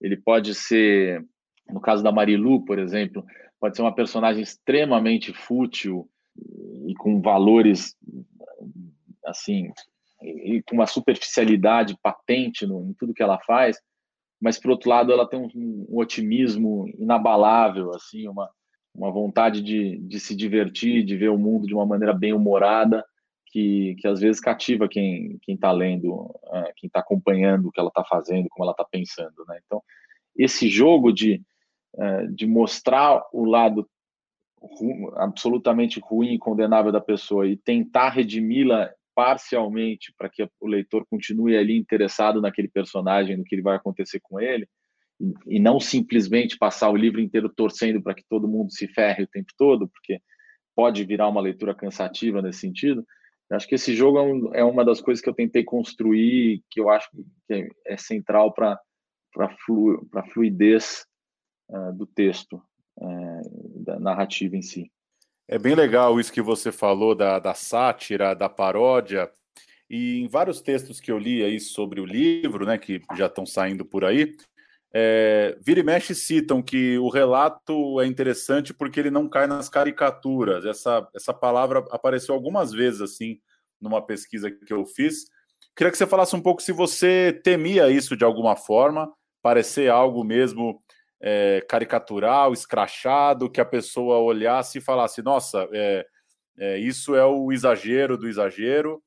Ele 0.00 0.16
pode 0.16 0.54
ser, 0.54 1.24
no 1.68 1.80
caso 1.80 2.02
da 2.02 2.12
Marilu, 2.12 2.64
por 2.64 2.78
exemplo, 2.78 3.24
pode 3.60 3.76
ser 3.76 3.82
uma 3.82 3.94
personagem 3.94 4.42
extremamente 4.42 5.32
fútil 5.32 6.08
e 6.86 6.94
com 6.94 7.20
valores 7.20 7.96
assim, 9.24 9.70
e 10.22 10.62
com 10.62 10.74
uma 10.74 10.86
superficialidade 10.86 11.96
patente 12.02 12.66
no, 12.66 12.82
em 12.88 12.92
tudo 12.94 13.14
que 13.14 13.22
ela 13.22 13.38
faz, 13.40 13.78
mas 14.40 14.58
por 14.58 14.70
outro 14.70 14.88
lado 14.88 15.12
ela 15.12 15.28
tem 15.28 15.38
um, 15.38 15.86
um 15.88 15.98
otimismo 15.98 16.88
inabalável, 16.98 17.94
assim, 17.94 18.26
uma, 18.28 18.48
uma 18.98 19.12
vontade 19.12 19.62
de, 19.62 19.96
de 19.98 20.18
se 20.18 20.34
divertir, 20.34 21.04
de 21.04 21.16
ver 21.16 21.28
o 21.28 21.38
mundo 21.38 21.66
de 21.66 21.74
uma 21.74 21.86
maneira 21.86 22.12
bem 22.12 22.32
humorada, 22.32 23.04
que, 23.46 23.94
que 24.00 24.08
às 24.08 24.20
vezes 24.20 24.40
cativa 24.40 24.88
quem 24.88 25.38
está 25.46 25.70
lendo, 25.70 26.34
é, 26.52 26.72
quem 26.76 26.88
está 26.88 26.98
acompanhando 27.00 27.68
o 27.68 27.70
que 27.70 27.80
ela 27.80 27.88
está 27.88 28.04
fazendo, 28.04 28.48
como 28.50 28.64
ela 28.64 28.72
está 28.72 28.84
pensando, 28.84 29.44
né? 29.46 29.58
Então 29.64 29.80
esse 30.36 30.68
jogo 30.68 31.12
de 31.12 31.40
é, 31.96 32.26
de 32.26 32.46
mostrar 32.46 33.24
o 33.32 33.44
lado 33.44 33.88
absolutamente 35.16 36.00
ruim 36.00 36.34
e 36.34 36.38
condenável 36.38 36.92
da 36.92 37.00
pessoa 37.00 37.46
e 37.46 37.56
tentar 37.56 38.10
redimi-la 38.10 38.90
parcialmente 39.14 40.12
para 40.16 40.28
que 40.28 40.48
o 40.60 40.66
leitor 40.66 41.06
continue 41.08 41.56
ali 41.56 41.76
interessado 41.76 42.40
naquele 42.40 42.68
personagem, 42.68 43.36
no 43.36 43.44
que 43.44 43.60
vai 43.62 43.76
acontecer 43.76 44.20
com 44.20 44.38
ele, 44.38 44.68
e, 45.46 45.58
não 45.58 45.80
simplesmente 45.80 46.56
passar 46.56 46.90
o 46.90 46.96
livro 46.96 47.20
inteiro 47.20 47.48
torcendo 47.48 48.00
para 48.02 48.14
que 48.14 48.24
todo 48.28 48.48
mundo 48.48 48.72
se 48.72 48.86
ferre 48.88 49.24
o 49.24 49.28
tempo 49.28 49.52
todo, 49.56 49.88
porque 49.88 50.20
pode 50.74 51.04
virar 51.04 51.28
uma 51.28 51.40
leitura 51.40 51.74
cansativa 51.74 52.40
nesse 52.40 52.60
sentido. 52.60 53.04
Eu 53.50 53.56
acho 53.56 53.66
que 53.66 53.74
esse 53.74 53.94
jogo 53.94 54.18
é, 54.18 54.22
um, 54.22 54.54
é, 54.54 54.64
uma 54.64 54.84
das 54.84 55.00
coisas 55.00 55.22
que 55.22 55.28
eu 55.28 55.34
tentei 55.34 55.64
construir, 55.64 56.62
que 56.70 56.80
eu 56.80 56.88
acho 56.90 57.10
que 57.10 57.54
é, 57.54 57.68
é 57.94 57.96
central 57.96 58.52
para 58.52 58.78
a 59.38 59.48
flu, 59.64 60.06
fluidez 60.32 61.04
uh, 61.70 61.92
do 61.94 62.06
texto, 62.06 62.62
uh, 62.98 63.82
da 63.84 63.98
narrativa 63.98 64.56
em 64.56 64.62
si. 64.62 64.90
É 65.48 65.58
bem 65.58 65.74
legal 65.74 66.20
isso 66.20 66.32
que 66.32 66.42
você 66.42 66.70
falou 66.70 67.14
da, 67.14 67.38
da 67.38 67.54
sátira, 67.54 68.34
da 68.34 68.50
paródia. 68.50 69.30
E 69.88 70.20
em 70.20 70.28
vários 70.28 70.60
textos 70.60 71.00
que 71.00 71.10
eu 71.10 71.18
li 71.18 71.42
aí 71.42 71.58
sobre 71.58 72.00
o 72.00 72.04
livro, 72.04 72.66
né, 72.66 72.76
que 72.76 73.00
já 73.16 73.26
estão 73.26 73.46
saindo 73.46 73.84
por 73.84 74.04
aí, 74.04 74.36
é, 74.92 75.56
vira 75.60 75.80
e 75.80 75.82
mexe 75.82 76.14
citam 76.14 76.62
que 76.62 76.98
o 76.98 77.08
relato 77.08 78.00
é 78.00 78.06
interessante 78.06 78.72
porque 78.72 78.98
ele 78.98 79.10
não 79.10 79.28
cai 79.28 79.46
nas 79.46 79.68
caricaturas. 79.68 80.64
Essa, 80.64 81.06
essa 81.14 81.34
palavra 81.34 81.84
apareceu 81.90 82.34
algumas 82.34 82.72
vezes 82.72 83.00
assim 83.00 83.38
numa 83.80 84.04
pesquisa 84.04 84.50
que 84.50 84.72
eu 84.72 84.84
fiz. 84.84 85.26
Queria 85.76 85.90
que 85.90 85.98
você 85.98 86.06
falasse 86.06 86.34
um 86.34 86.40
pouco 86.40 86.62
se 86.62 86.72
você 86.72 87.38
temia 87.44 87.90
isso 87.90 88.16
de 88.16 88.24
alguma 88.24 88.56
forma, 88.56 89.12
parecer 89.42 89.88
algo 89.88 90.24
mesmo 90.24 90.82
é, 91.20 91.64
caricatural, 91.68 92.52
escrachado, 92.52 93.50
que 93.50 93.60
a 93.60 93.64
pessoa 93.64 94.18
olhasse 94.18 94.78
e 94.78 94.82
falasse: 94.82 95.22
nossa, 95.22 95.68
é, 95.72 96.06
é, 96.58 96.78
isso 96.78 97.14
é 97.14 97.24
o 97.24 97.52
exagero 97.52 98.16
do 98.16 98.28
exagero. 98.28 99.02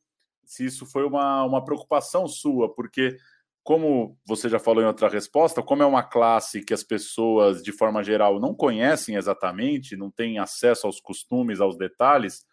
Se 0.46 0.66
isso 0.66 0.86
foi 0.86 1.06
uma, 1.06 1.44
uma 1.44 1.64
preocupação 1.64 2.28
sua, 2.28 2.74
porque, 2.74 3.18
como 3.64 4.18
você 4.26 4.50
já 4.50 4.60
falou 4.60 4.84
em 4.84 4.88
outra 4.88 5.08
resposta, 5.08 5.62
como 5.62 5.84
é 5.84 5.86
uma 5.86 6.04
classe 6.04 6.64
que 6.64 6.74
as 6.74 6.84
pessoas, 6.84 7.62
de 7.62 7.72
forma 7.72 8.04
geral, 8.04 8.40
não 8.40 8.56
conhecem 8.56 9.16
exatamente, 9.16 9.96
não 9.96 10.10
têm 10.10 10.40
acesso 10.40 10.88
aos 10.88 11.00
costumes, 11.00 11.62
aos 11.62 11.78
detalhes, 11.78 12.44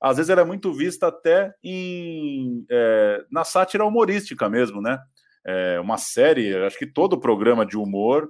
às 0.00 0.16
vezes 0.16 0.30
ela 0.30 0.42
é 0.42 0.44
muito 0.44 0.72
vista 0.72 1.06
até 1.08 1.54
em, 1.62 2.64
é, 2.70 3.24
na 3.30 3.44
sátira 3.44 3.84
humorística 3.84 4.48
mesmo, 4.48 4.82
né? 4.82 4.98
É 5.44 5.80
uma 5.80 5.96
série, 5.96 6.54
acho 6.64 6.76
que 6.76 6.86
todo 6.86 7.20
programa 7.20 7.64
de 7.64 7.76
humor 7.78 8.28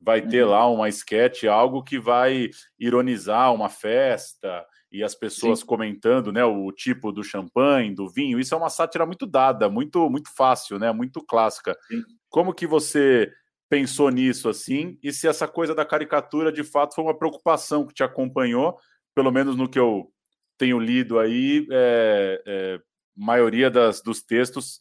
vai 0.00 0.22
ter 0.22 0.44
uhum. 0.44 0.50
lá 0.50 0.66
uma 0.66 0.88
sketch, 0.88 1.44
algo 1.44 1.82
que 1.82 1.98
vai 1.98 2.48
ironizar 2.78 3.54
uma 3.54 3.68
festa 3.68 4.64
e 4.94 5.02
as 5.02 5.14
pessoas 5.14 5.58
Sim. 5.58 5.66
comentando, 5.66 6.30
né, 6.30 6.44
o 6.44 6.70
tipo 6.70 7.10
do 7.10 7.24
champanhe, 7.24 7.92
do 7.92 8.08
vinho. 8.08 8.38
Isso 8.38 8.54
é 8.54 8.56
uma 8.56 8.70
sátira 8.70 9.04
muito 9.04 9.26
dada, 9.26 9.68
muito 9.68 10.08
muito 10.08 10.32
fácil, 10.32 10.78
né, 10.78 10.92
muito 10.92 11.20
clássica. 11.20 11.76
Sim. 11.88 12.04
Como 12.30 12.54
que 12.54 12.64
você 12.64 13.32
pensou 13.68 14.08
nisso 14.08 14.48
assim? 14.48 14.96
E 15.02 15.12
se 15.12 15.26
essa 15.26 15.48
coisa 15.48 15.74
da 15.74 15.84
caricatura 15.84 16.52
de 16.52 16.62
fato 16.62 16.94
foi 16.94 17.02
uma 17.02 17.18
preocupação 17.18 17.84
que 17.84 17.92
te 17.92 18.04
acompanhou, 18.04 18.78
pelo 19.14 19.32
menos 19.32 19.56
no 19.56 19.68
que 19.68 19.80
eu 19.80 20.12
tenho 20.56 20.78
lido 20.78 21.18
aí, 21.18 21.66
é, 21.72 22.42
é, 22.46 22.80
maioria 23.16 23.68
das, 23.68 24.00
dos 24.00 24.22
textos 24.22 24.80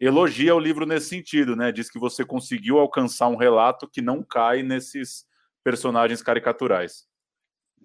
elogia 0.00 0.52
o 0.52 0.58
livro 0.58 0.84
nesse 0.84 1.10
sentido, 1.10 1.54
né? 1.54 1.70
Diz 1.70 1.88
que 1.88 1.96
você 1.96 2.24
conseguiu 2.24 2.80
alcançar 2.80 3.28
um 3.28 3.36
relato 3.36 3.88
que 3.88 4.02
não 4.02 4.20
cai 4.20 4.60
nesses 4.60 5.24
personagens 5.62 6.20
caricaturais. 6.20 7.06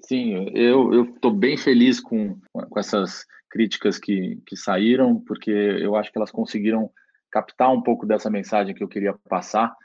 Sim, 0.04 0.50
eu 0.54 1.06
estou 1.06 1.32
bem 1.32 1.58
feliz 1.58 2.00
com, 2.00 2.40
com 2.52 2.80
essas 2.80 3.26
críticas 3.50 3.98
que, 3.98 4.42
que 4.46 4.56
saíram, 4.56 5.20
porque 5.26 5.52
eu 5.52 5.96
acho 5.96 6.12
que 6.12 6.18
elas 6.18 6.32
conseguiram 6.32 6.92
captar 7.32 7.72
um 7.72 7.82
pouco 7.82 8.06
dessa 8.06 8.30
mensagem 8.30 8.74
que 8.74 8.84
eu 8.84 8.88
queria 8.88 9.14
passar. 9.30 9.76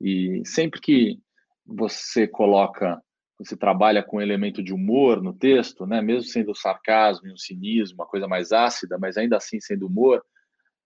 E 0.00 0.42
sempre 0.44 0.80
que 0.80 1.18
você 1.66 2.26
coloca, 2.26 3.00
você 3.38 3.56
trabalha 3.56 4.02
com 4.02 4.18
um 4.18 4.20
elemento 4.20 4.62
de 4.62 4.72
humor 4.72 5.22
no 5.22 5.32
texto, 5.32 5.86
né, 5.86 6.00
mesmo 6.00 6.28
sendo 6.28 6.54
sarcasmo 6.54 7.28
e 7.28 7.32
um 7.32 7.36
cinismo, 7.36 7.96
uma 7.98 8.06
coisa 8.06 8.28
mais 8.28 8.52
ácida, 8.52 8.98
mas 8.98 9.16
ainda 9.16 9.36
assim 9.36 9.60
sendo 9.60 9.86
humor, 9.86 10.22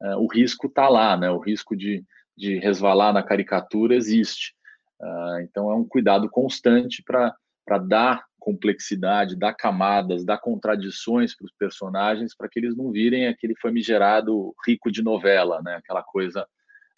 uh, 0.03 0.17
o 0.19 0.27
risco 0.27 0.67
está 0.67 0.88
lá, 0.88 1.17
né? 1.17 1.31
O 1.31 1.38
risco 1.38 1.77
de, 1.77 2.05
de 2.37 2.59
resvalar 2.59 3.12
na 3.12 3.23
caricatura 3.23 3.95
existe. 3.95 4.55
Uh, 5.01 5.41
então 5.43 5.71
é 5.71 5.75
um 5.75 5.85
cuidado 5.87 6.29
constante 6.29 7.03
para 7.03 7.79
dar 7.79 8.28
complexidade, 8.38 9.37
dar 9.37 9.55
camadas, 9.55 10.24
dar 10.24 10.38
contradições 10.38 11.37
para 11.37 11.46
os 11.46 11.53
personagens, 11.53 12.35
para 12.35 12.48
que 12.48 12.59
eles 12.59 12.77
não 12.77 12.90
virem 12.90 13.27
aquele 13.27 13.55
famigerado 13.57 14.55
rico 14.66 14.90
de 14.90 15.03
novela, 15.03 15.61
né? 15.62 15.77
Aquela 15.77 16.03
coisa 16.03 16.46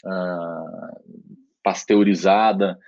uh, 0.04 1.20
pasteurizada 1.62 2.78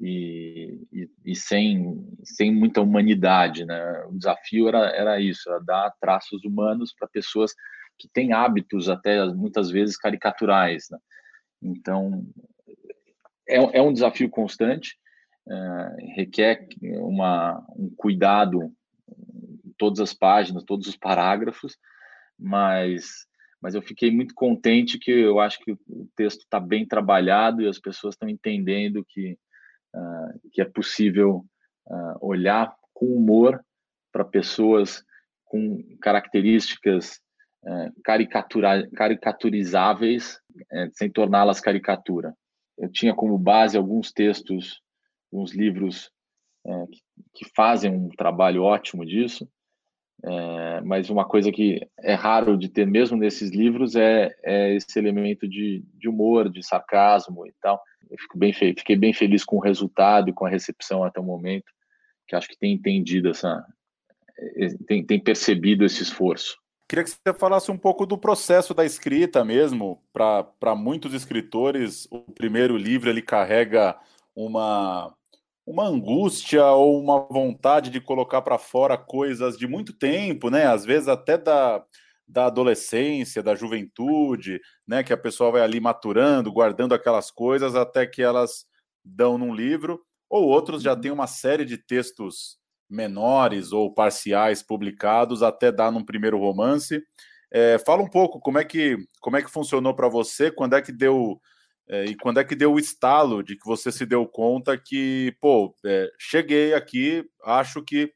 e, 0.00 0.86
e, 0.92 1.10
e, 1.24 1.34
sem, 1.34 2.06
sem 2.22 2.54
muita 2.54 2.80
humanidade, 2.80 3.64
né? 3.64 4.04
O 4.06 4.16
desafio 4.16 4.68
era, 4.68 4.86
era 4.90 5.20
isso, 5.20 5.48
era 5.48 5.60
dar 5.60 5.92
traços 6.00 6.44
humanos 6.44 6.94
para 6.96 7.08
pessoas 7.08 7.52
que 7.98 8.08
tem 8.08 8.32
hábitos 8.32 8.88
até 8.88 9.24
muitas 9.26 9.70
vezes 9.70 9.96
caricaturais. 9.96 10.86
Né? 10.90 10.98
Então, 11.60 12.24
é, 13.48 13.78
é, 13.78 13.82
um 13.82 13.92
desafio 13.92 14.30
constante, 14.30 14.96
é, 15.50 16.12
requer 16.14 16.66
uma, 17.00 17.64
um 17.76 17.90
cuidado 17.96 18.72
em 19.64 19.72
todas 19.78 20.00
as 20.00 20.12
páginas, 20.12 20.64
todos 20.64 20.86
os 20.86 20.96
parágrafos, 20.96 21.76
mas, 22.38 23.26
mas 23.60 23.74
eu 23.74 23.82
fiquei 23.82 24.10
muito 24.10 24.34
contente 24.34 24.98
que 24.98 25.10
eu 25.10 25.40
acho 25.40 25.58
que 25.60 25.72
o 25.72 26.08
texto 26.16 26.40
está 26.40 26.60
bem 26.60 26.86
trabalhado 26.86 27.62
e 27.62 27.68
as 27.68 27.78
pessoas 27.78 28.14
estão 28.14 28.28
entendendo 28.28 29.04
que, 29.08 29.38
uh, 29.94 30.50
que 30.52 30.60
é 30.60 30.64
possível 30.64 31.44
uh, 31.86 32.18
olhar 32.20 32.74
com 32.92 33.06
humor 33.06 33.64
para 34.12 34.24
pessoas 34.24 35.02
com 35.44 35.82
características 36.00 37.20
é, 37.64 37.90
caricaturizáveis 38.94 40.40
sem 40.92 41.10
torná-las 41.10 41.60
caricatura. 41.60 42.34
Eu 42.78 42.90
tinha 42.90 43.12
como 43.14 43.36
base 43.36 43.76
alguns 43.76 44.12
textos, 44.12 44.80
uns 45.32 45.54
livros 45.54 46.10
é, 46.66 46.86
que, 46.86 47.00
que, 47.34 47.50
fazem 47.54 47.92
um 47.92 48.08
trabalho 48.08 48.62
ótimo 48.62 49.04
disso, 49.04 49.48
é, 50.24 50.80
mas 50.80 51.10
uma 51.10 51.24
coisa 51.24 51.52
que 51.52 51.80
é 52.00 52.14
raro 52.14 52.56
de 52.56 52.68
ter 52.68 52.86
mesmo 52.86 53.16
nesses 53.16 53.50
livros 53.50 53.94
é, 53.94 54.34
é 54.44 54.74
esse 54.74 54.98
elemento 54.98 55.48
de, 55.48 55.84
de, 55.94 56.08
humor, 56.08 56.50
de 56.50 56.66
sarcasmo 56.66 57.46
e 57.46 57.54
tal. 57.60 57.80
Eu 58.10 58.16
bem 58.34 58.52
fiquei 58.52 58.96
bem 58.96 59.12
feliz 59.12 59.44
com 59.44 59.56
o 59.56 59.62
resultado 59.62 60.28
e 60.28 60.32
com 60.32 60.46
a 60.46 60.50
recepção 60.50 61.04
até 61.04 61.20
o 61.20 61.24
momento, 61.24 61.70
que 62.26 62.34
acho 62.34 62.48
que 62.48 62.58
tem 62.58 62.72
entendido 62.72 63.30
essa, 63.30 63.64
é, 64.56 64.68
tem, 64.86 65.04
tem 65.04 65.20
percebido 65.20 65.84
esse 65.84 66.02
esforço. 66.02 66.56
Queria 66.88 67.04
que 67.04 67.10
você 67.10 67.38
falasse 67.38 67.70
um 67.70 67.76
pouco 67.76 68.06
do 68.06 68.16
processo 68.16 68.72
da 68.72 68.84
escrita 68.84 69.44
mesmo. 69.44 70.02
Para 70.10 70.74
muitos 70.74 71.12
escritores, 71.12 72.08
o 72.10 72.20
primeiro 72.32 72.78
livro 72.78 73.10
ele 73.10 73.20
carrega 73.20 73.94
uma, 74.34 75.14
uma 75.68 75.86
angústia 75.86 76.64
ou 76.64 76.98
uma 76.98 77.20
vontade 77.30 77.90
de 77.90 78.00
colocar 78.00 78.40
para 78.40 78.56
fora 78.56 78.96
coisas 78.96 79.58
de 79.58 79.66
muito 79.66 79.92
tempo, 79.92 80.48
né? 80.48 80.66
Às 80.66 80.82
vezes 80.82 81.08
até 81.08 81.36
da, 81.36 81.84
da 82.26 82.46
adolescência, 82.46 83.42
da 83.42 83.54
juventude, 83.54 84.60
né? 84.86 85.02
Que 85.02 85.12
a 85.12 85.16
pessoa 85.16 85.52
vai 85.52 85.60
ali 85.60 85.78
maturando, 85.78 86.50
guardando 86.50 86.94
aquelas 86.94 87.30
coisas 87.30 87.74
até 87.74 88.06
que 88.06 88.22
elas 88.22 88.64
dão 89.04 89.36
num 89.36 89.54
livro, 89.54 90.00
ou 90.28 90.48
outros 90.48 90.82
já 90.82 90.96
têm 90.96 91.10
uma 91.10 91.26
série 91.26 91.66
de 91.66 91.76
textos 91.76 92.56
menores 92.88 93.70
ou 93.70 93.92
parciais 93.92 94.62
publicados 94.62 95.42
até 95.42 95.70
dar 95.70 95.92
num 95.92 96.04
primeiro 96.04 96.38
romance. 96.38 97.02
É, 97.52 97.78
fala 97.78 98.02
um 98.02 98.08
pouco 98.08 98.40
como 98.40 98.58
é 98.58 98.64
que 98.64 98.96
como 99.20 99.36
é 99.36 99.42
que 99.42 99.50
funcionou 99.50 99.94
para 99.94 100.08
você, 100.08 100.50
quando 100.50 100.76
é 100.76 100.82
que 100.82 100.92
deu 100.92 101.38
é, 101.88 102.04
e 102.04 102.14
quando 102.16 102.38
é 102.38 102.44
que 102.44 102.54
deu 102.54 102.72
o 102.72 102.78
estalo 102.78 103.42
de 103.42 103.56
que 103.56 103.66
você 103.66 103.90
se 103.90 104.04
deu 104.04 104.26
conta 104.26 104.76
que, 104.76 105.34
pô, 105.40 105.74
é, 105.84 106.10
cheguei 106.18 106.74
aqui, 106.74 107.24
acho 107.42 107.82
que 107.82 108.12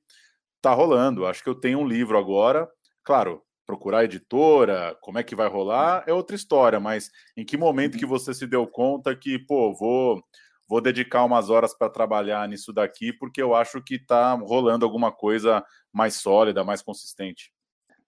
tá 0.61 0.73
rolando, 0.75 1.27
acho 1.27 1.43
que 1.43 1.49
eu 1.49 1.55
tenho 1.55 1.79
um 1.79 1.87
livro 1.87 2.19
agora. 2.19 2.69
Claro, 3.03 3.43
procurar 3.67 4.01
a 4.01 4.05
editora, 4.05 4.97
como 5.01 5.19
é 5.19 5.23
que 5.23 5.35
vai 5.35 5.49
rolar, 5.49 6.05
é 6.07 6.13
outra 6.13 6.37
história, 6.37 6.79
mas 6.79 7.11
em 7.37 7.45
que 7.45 7.57
momento 7.57 7.97
que 7.97 8.07
você 8.07 8.35
se 8.35 8.47
deu 8.47 8.67
conta 8.67 9.17
que, 9.17 9.39
pô, 9.39 9.75
vou 9.75 10.23
vou 10.69 10.81
dedicar 10.81 11.25
umas 11.25 11.51
horas 11.51 11.77
para 11.77 11.91
trabalhar 11.91 12.49
nisso 12.49 12.73
daqui, 12.73 13.13
porque 13.13 13.43
eu 13.43 13.55
acho 13.55 13.83
que 13.83 13.97
está 13.97 14.33
rolando 14.33 14.87
alguma 14.87 15.13
coisa 15.13 15.63
mais 15.93 16.15
sólida, 16.15 16.65
mais 16.65 16.81
consistente. 16.81 17.53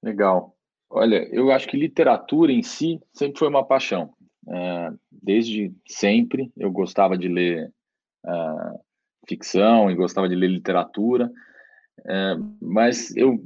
Legal. 0.02 0.56
Olha, 0.88 1.28
eu 1.30 1.50
acho 1.50 1.68
que 1.68 1.76
literatura 1.76 2.52
em 2.52 2.62
si 2.62 3.00
sempre 3.12 3.38
foi 3.38 3.48
uma 3.48 3.66
paixão. 3.66 4.14
É, 4.48 4.92
desde 5.10 5.74
sempre 5.88 6.52
eu 6.56 6.70
gostava 6.70 7.16
de 7.16 7.28
ler 7.28 7.72
uh, 8.26 8.78
ficção 9.28 9.90
e 9.90 9.94
gostava 9.94 10.28
de 10.28 10.34
ler 10.34 10.48
literatura, 10.48 11.32
é, 12.06 12.36
mas 12.60 13.16
eu, 13.16 13.42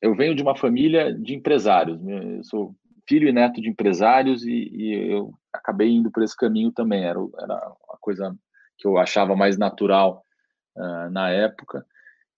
eu 0.00 0.14
venho 0.14 0.34
de 0.34 0.42
uma 0.42 0.56
família 0.56 1.14
de 1.14 1.34
empresários. 1.34 2.00
Eu 2.06 2.44
sou 2.44 2.74
filho 3.08 3.28
e 3.28 3.32
neto 3.32 3.60
de 3.60 3.68
empresários 3.68 4.44
e, 4.44 4.68
e 4.72 5.12
eu 5.12 5.32
acabei 5.52 5.88
indo 5.88 6.10
por 6.10 6.22
esse 6.22 6.36
caminho 6.36 6.72
também. 6.72 7.04
Era, 7.04 7.18
era 7.40 7.54
a 7.54 7.96
coisa 8.00 8.36
que 8.78 8.86
eu 8.86 8.98
achava 8.98 9.36
mais 9.36 9.56
natural 9.56 10.24
uh, 10.76 11.10
na 11.10 11.30
época 11.30 11.84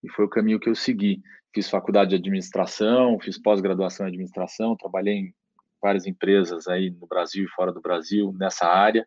e 0.02 0.08
foi 0.10 0.24
o 0.24 0.30
caminho 0.30 0.60
que 0.60 0.68
eu 0.68 0.74
segui. 0.74 1.22
Fiz 1.54 1.70
faculdade 1.70 2.10
de 2.10 2.16
administração, 2.16 3.18
fiz 3.20 3.40
pós-graduação 3.40 4.06
em 4.06 4.10
administração, 4.10 4.76
trabalhei 4.76 5.14
em 5.14 5.34
várias 5.84 6.06
empresas 6.06 6.66
aí 6.66 6.88
no 6.90 7.06
Brasil 7.06 7.44
e 7.44 7.48
fora 7.48 7.70
do 7.70 7.80
Brasil 7.80 8.34
nessa 8.38 8.66
área. 8.66 9.06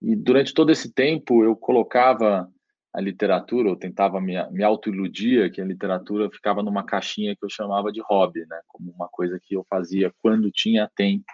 E 0.00 0.14
durante 0.14 0.54
todo 0.54 0.70
esse 0.70 0.94
tempo 0.94 1.42
eu 1.42 1.56
colocava 1.56 2.48
a 2.94 3.00
literatura, 3.00 3.68
eu 3.68 3.76
tentava 3.76 4.20
me, 4.20 4.34
me 4.50 4.62
autoiludir 4.62 5.52
que 5.52 5.60
a 5.60 5.64
literatura 5.64 6.30
ficava 6.30 6.62
numa 6.62 6.84
caixinha 6.84 7.34
que 7.34 7.44
eu 7.44 7.50
chamava 7.50 7.90
de 7.90 8.00
hobby, 8.00 8.46
né? 8.48 8.60
Como 8.68 8.92
uma 8.92 9.08
coisa 9.08 9.40
que 9.42 9.54
eu 9.54 9.66
fazia 9.68 10.14
quando 10.22 10.52
tinha 10.52 10.88
tempo. 10.94 11.26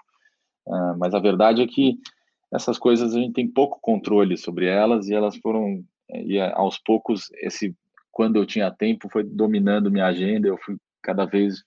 Uh, 0.67 0.97
mas 0.99 1.13
a 1.13 1.19
verdade 1.19 1.61
é 1.61 1.67
que 1.67 1.99
essas 2.51 2.79
coisas 2.79 3.15
a 3.15 3.19
gente 3.19 3.35
tem 3.35 3.47
pouco 3.47 3.79
controle 3.83 4.39
sobre 4.39 4.65
elas 4.65 5.09
e 5.09 5.15
elas 5.15 5.37
foram 5.37 5.85
e 6.09 6.41
aos 6.41 6.79
poucos 6.79 7.31
esse 7.35 7.75
quando 8.11 8.37
eu 8.37 8.47
tinha 8.47 8.71
tempo 8.71 9.09
foi 9.11 9.25
dominando 9.25 9.91
minha 9.91 10.07
agenda 10.07 10.49
eu 10.49 10.57
fui 10.59 10.77
cada 11.03 11.25
vez 11.27 11.65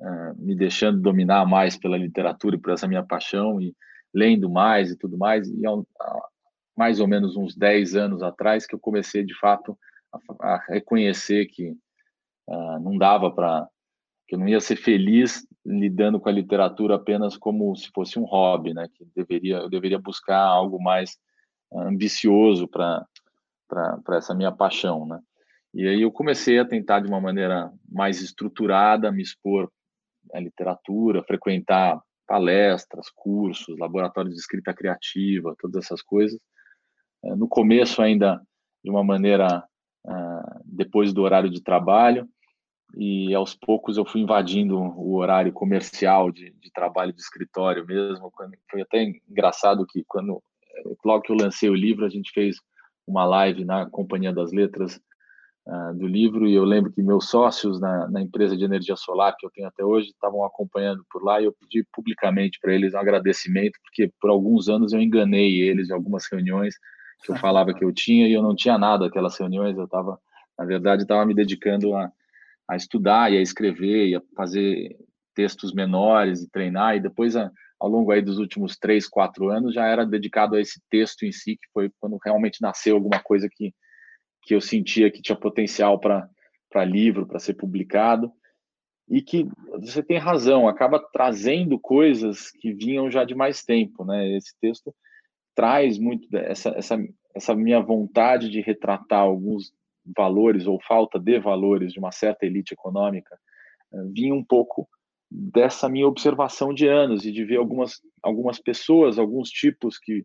uh, 0.00 0.34
me 0.36 0.54
deixando 0.54 1.00
dominar 1.00 1.46
mais 1.46 1.76
pela 1.76 1.96
literatura 1.96 2.56
e 2.56 2.58
por 2.58 2.72
essa 2.72 2.88
minha 2.88 3.04
paixão 3.04 3.60
e 3.60 3.74
lendo 4.12 4.50
mais 4.50 4.90
e 4.90 4.96
tudo 4.96 5.16
mais 5.16 5.48
e 5.48 5.66
há, 5.66 5.70
mais 6.76 7.00
ou 7.00 7.06
menos 7.06 7.36
uns 7.36 7.54
10 7.54 7.94
anos 7.94 8.22
atrás 8.22 8.66
que 8.66 8.74
eu 8.74 8.78
comecei 8.78 9.24
de 9.24 9.38
fato 9.38 9.78
a, 10.12 10.54
a 10.54 10.64
reconhecer 10.68 11.46
que 11.46 11.70
uh, 12.48 12.80
não 12.80 12.96
dava 12.96 13.30
para 13.30 13.68
que 14.26 14.36
eu 14.36 14.38
não 14.38 14.48
ia 14.48 14.60
ser 14.60 14.76
feliz 14.76 15.44
lidando 15.66 16.20
com 16.20 16.28
a 16.28 16.32
literatura 16.32 16.94
apenas 16.94 17.36
como 17.36 17.74
se 17.74 17.90
fosse 17.92 18.16
um 18.16 18.24
hobby, 18.24 18.72
né? 18.72 18.86
Que 18.94 19.04
deveria, 19.14 19.56
eu 19.56 19.68
deveria 19.68 19.98
buscar 19.98 20.38
algo 20.38 20.80
mais 20.80 21.18
ambicioso 21.72 22.68
para 22.68 23.04
para 23.68 24.16
essa 24.16 24.34
minha 24.34 24.50
paixão, 24.50 25.06
né? 25.06 25.20
E 25.72 25.86
aí 25.86 26.02
eu 26.02 26.10
comecei 26.10 26.58
a 26.58 26.64
tentar 26.64 27.00
de 27.00 27.08
uma 27.08 27.20
maneira 27.20 27.72
mais 27.88 28.20
estruturada 28.20 29.12
me 29.12 29.22
expor 29.22 29.70
à 30.32 30.40
literatura, 30.40 31.22
frequentar 31.24 32.00
palestras, 32.26 33.10
cursos, 33.14 33.78
laboratórios 33.78 34.34
de 34.34 34.40
escrita 34.40 34.72
criativa, 34.72 35.56
todas 35.58 35.84
essas 35.84 36.02
coisas. 36.02 36.38
Eh, 37.24 37.34
no 37.34 37.48
começo 37.48 38.00
ainda 38.00 38.40
de 38.84 38.90
uma 38.90 39.02
maneira 39.02 39.64
ah, 40.06 40.60
depois 40.64 41.12
do 41.12 41.22
horário 41.22 41.50
de 41.50 41.62
trabalho, 41.62 42.28
e 42.96 43.34
aos 43.34 43.54
poucos 43.54 43.96
eu 43.96 44.04
fui 44.04 44.20
invadindo 44.20 44.76
o 44.78 45.16
horário 45.16 45.52
comercial 45.52 46.30
de, 46.30 46.50
de 46.52 46.72
trabalho 46.72 47.12
de 47.12 47.20
escritório 47.20 47.86
mesmo. 47.86 48.32
Foi 48.70 48.80
até 48.80 49.04
engraçado 49.28 49.86
que 49.86 50.04
quando 50.08 50.42
logo 51.04 51.22
que 51.22 51.32
eu 51.32 51.36
lancei 51.36 51.68
o 51.68 51.74
livro 51.74 52.04
a 52.04 52.08
gente 52.08 52.32
fez 52.32 52.56
uma 53.06 53.24
live 53.24 53.64
na 53.64 53.88
Companhia 53.88 54.32
das 54.32 54.52
Letras 54.52 55.00
uh, 55.66 55.94
do 55.94 56.06
livro 56.06 56.46
e 56.46 56.54
eu 56.54 56.64
lembro 56.64 56.92
que 56.92 57.02
meus 57.02 57.28
sócios 57.28 57.80
na, 57.80 58.08
na, 58.08 58.20
empresa 58.20 58.56
de 58.56 58.64
energia 58.64 58.96
solar 58.96 59.36
que 59.38 59.46
eu 59.46 59.50
tenho 59.50 59.68
até 59.68 59.84
hoje 59.84 60.08
estavam 60.08 60.44
acompanhando 60.44 61.04
por 61.10 61.22
lá 61.22 61.40
e 61.40 61.44
eu 61.44 61.52
pedi 61.52 61.86
publicamente 61.92 62.58
para 62.60 62.74
eles 62.74 62.94
um 62.94 62.98
agradecimento 62.98 63.78
porque 63.82 64.12
por 64.20 64.30
alguns 64.30 64.68
anos 64.68 64.92
eu 64.92 65.00
enganei 65.00 65.60
eles 65.60 65.90
em 65.90 65.94
algumas 65.94 66.24
reuniões 66.30 66.74
que 67.22 67.32
eu 67.32 67.36
falava 67.36 67.74
que 67.74 67.84
eu 67.84 67.92
tinha 67.92 68.28
e 68.28 68.32
eu 68.32 68.42
não 68.42 68.54
tinha 68.54 68.78
nada 68.78 69.06
aquelas 69.06 69.38
reuniões 69.38 69.76
eu 69.76 69.84
estava 69.84 70.18
na 70.58 70.64
verdade 70.64 71.02
estava 71.02 71.24
me 71.26 71.34
dedicando 71.34 71.94
a 71.94 72.10
a 72.70 72.76
estudar 72.76 73.32
e 73.32 73.36
a 73.36 73.42
escrever 73.42 74.06
e 74.06 74.14
a 74.14 74.22
fazer 74.36 74.96
textos 75.34 75.72
menores 75.74 76.40
e 76.40 76.50
treinar 76.50 76.96
e 76.96 77.00
depois 77.00 77.34
ao 77.34 77.88
longo 77.88 78.12
aí 78.12 78.22
dos 78.22 78.38
últimos 78.38 78.76
três 78.76 79.08
quatro 79.08 79.50
anos 79.50 79.74
já 79.74 79.86
era 79.86 80.06
dedicado 80.06 80.54
a 80.54 80.60
esse 80.60 80.80
texto 80.88 81.24
em 81.24 81.32
si 81.32 81.56
que 81.56 81.68
foi 81.72 81.90
quando 81.98 82.16
realmente 82.24 82.62
nasceu 82.62 82.94
alguma 82.94 83.18
coisa 83.18 83.48
que 83.50 83.74
que 84.42 84.54
eu 84.54 84.60
sentia 84.60 85.10
que 85.10 85.22
tinha 85.22 85.36
potencial 85.36 85.98
para 85.98 86.84
livro 86.84 87.26
para 87.26 87.38
ser 87.38 87.54
publicado 87.54 88.32
e 89.08 89.20
que 89.20 89.48
você 89.78 90.02
tem 90.02 90.18
razão 90.18 90.68
acaba 90.68 90.98
trazendo 91.12 91.78
coisas 91.78 92.50
que 92.50 92.72
vinham 92.72 93.10
já 93.10 93.24
de 93.24 93.34
mais 93.34 93.64
tempo 93.64 94.04
né? 94.04 94.36
Esse 94.36 94.54
texto 94.60 94.94
traz 95.54 95.98
muito 95.98 96.28
essa 96.36 96.70
essa 96.70 96.98
essa 97.34 97.54
minha 97.54 97.80
vontade 97.80 98.48
de 98.50 98.60
retratar 98.60 99.20
alguns 99.20 99.72
valores 100.16 100.66
ou 100.66 100.80
falta 100.80 101.18
de 101.18 101.38
valores 101.38 101.92
de 101.92 101.98
uma 101.98 102.10
certa 102.10 102.46
elite 102.46 102.74
econômica 102.74 103.38
eh, 103.92 104.04
vinha 104.12 104.34
um 104.34 104.44
pouco 104.44 104.88
dessa 105.30 105.88
minha 105.88 106.08
observação 106.08 106.74
de 106.74 106.88
anos 106.88 107.24
e 107.24 107.30
de 107.30 107.44
ver 107.44 107.56
algumas 107.56 108.00
algumas 108.22 108.58
pessoas, 108.58 109.18
alguns 109.18 109.48
tipos 109.48 109.98
que 109.98 110.24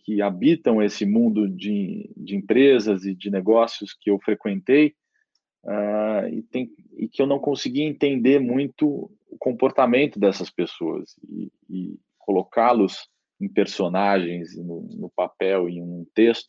que 0.00 0.20
habitam 0.20 0.82
esse 0.82 1.06
mundo 1.06 1.48
de, 1.48 2.10
de 2.16 2.36
empresas 2.36 3.04
e 3.04 3.14
de 3.14 3.30
negócios 3.30 3.94
que 3.94 4.10
eu 4.10 4.18
frequentei 4.18 4.94
uh, 5.64 6.28
e, 6.28 6.42
tem, 6.42 6.70
e 6.96 7.08
que 7.08 7.22
eu 7.22 7.26
não 7.26 7.38
conseguia 7.38 7.84
entender 7.84 8.40
muito 8.40 9.10
o 9.28 9.38
comportamento 9.38 10.18
dessas 10.18 10.50
pessoas 10.50 11.14
e, 11.28 11.52
e 11.68 11.98
colocá-los 12.18 13.08
em 13.40 13.48
personagens, 13.48 14.56
no, 14.56 14.82
no 14.98 15.10
papel, 15.10 15.68
em 15.68 15.80
um 15.80 16.06
texto, 16.14 16.48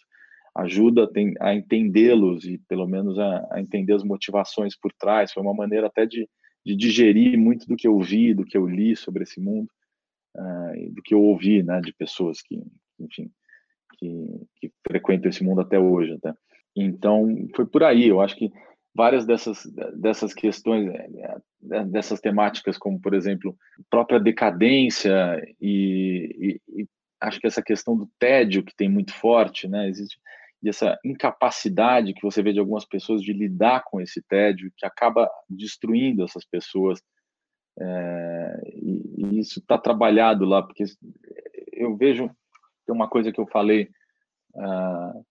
ajuda 0.54 1.10
a 1.40 1.56
entendê-los 1.56 2.44
e 2.44 2.58
pelo 2.68 2.86
menos 2.86 3.18
a, 3.18 3.48
a, 3.52 3.62
entender 3.62 3.94
as 3.94 4.04
motivações 4.04 4.76
por 4.76 4.92
trás. 4.94 5.32
Foi 5.32 5.42
uma 5.42 5.54
maneira 5.54 5.88
até 5.88 6.06
de, 6.06 6.28
de 6.66 6.76
digerir 6.76 7.38
muito 7.38 7.66
do 7.66 7.78
que 7.78 7.88
eu 7.88 7.98
vi, 8.00 8.34
do 8.34 8.44
que 8.44 8.58
eu 8.58 8.68
li 8.68 8.96
sobre 8.96 9.24
esse 9.24 9.40
mundo, 9.40 9.70
uh, 10.36 10.94
do 10.94 11.02
que 11.02 11.14
eu 11.14 11.22
ouvi, 11.22 11.64
né, 11.64 11.80
de 11.80 11.94
pessoas 11.94 12.42
que, 12.42 12.62
enfim, 13.04 13.32
que, 13.98 14.48
que 14.58 14.72
frequentam 14.88 15.30
esse 15.30 15.44
mundo 15.44 15.62
até 15.62 15.80
hoje, 15.80 16.14
até. 16.14 16.34
Então 16.76 17.28
foi 17.56 17.66
por 17.66 17.84
aí. 17.84 18.08
Eu 18.08 18.22
acho 18.22 18.36
que 18.36 18.52
várias 18.94 19.26
dessas 19.26 19.64
dessas 19.96 20.34
questões, 20.34 20.88
é, 20.90 21.38
é, 21.72 21.86
dessas 21.86 22.20
temáticas, 22.20 22.78
como 22.78 23.00
por 23.00 23.14
exemplo 23.14 23.56
própria 23.90 24.20
decadência 24.20 25.42
e, 25.60 26.60
e, 26.68 26.82
e 26.82 26.88
acho 27.20 27.40
que 27.40 27.48
essa 27.48 27.62
questão 27.62 27.96
do 27.96 28.10
tédio 28.20 28.64
que 28.64 28.76
tem 28.76 28.90
muito 28.90 29.14
forte, 29.14 29.68
né? 29.68 29.88
Existe 29.88 30.20
e 30.64 30.70
essa 30.70 30.98
incapacidade 31.04 32.14
que 32.14 32.22
você 32.22 32.44
vê 32.44 32.54
de 32.54 32.60
algumas 32.60 32.86
pessoas 32.86 33.22
de 33.22 33.34
lidar 33.34 33.84
com 33.84 34.00
esse 34.00 34.22
tédio, 34.22 34.72
que 34.78 34.86
acaba 34.86 35.30
destruindo 35.50 36.24
essas 36.24 36.46
pessoas. 36.46 37.02
É, 37.80 38.62
e, 38.76 39.02
e, 39.18 39.40
isso 39.40 39.60
está 39.60 39.78
trabalhado 39.78 40.46
lá, 40.46 40.62
porque 40.62 40.84
eu 41.74 41.98
vejo, 41.98 42.30
tem 42.92 42.96
uma 42.96 43.08
coisa 43.08 43.32
que 43.32 43.40
eu 43.40 43.48
falei, 43.48 43.90
uh, 44.56 45.26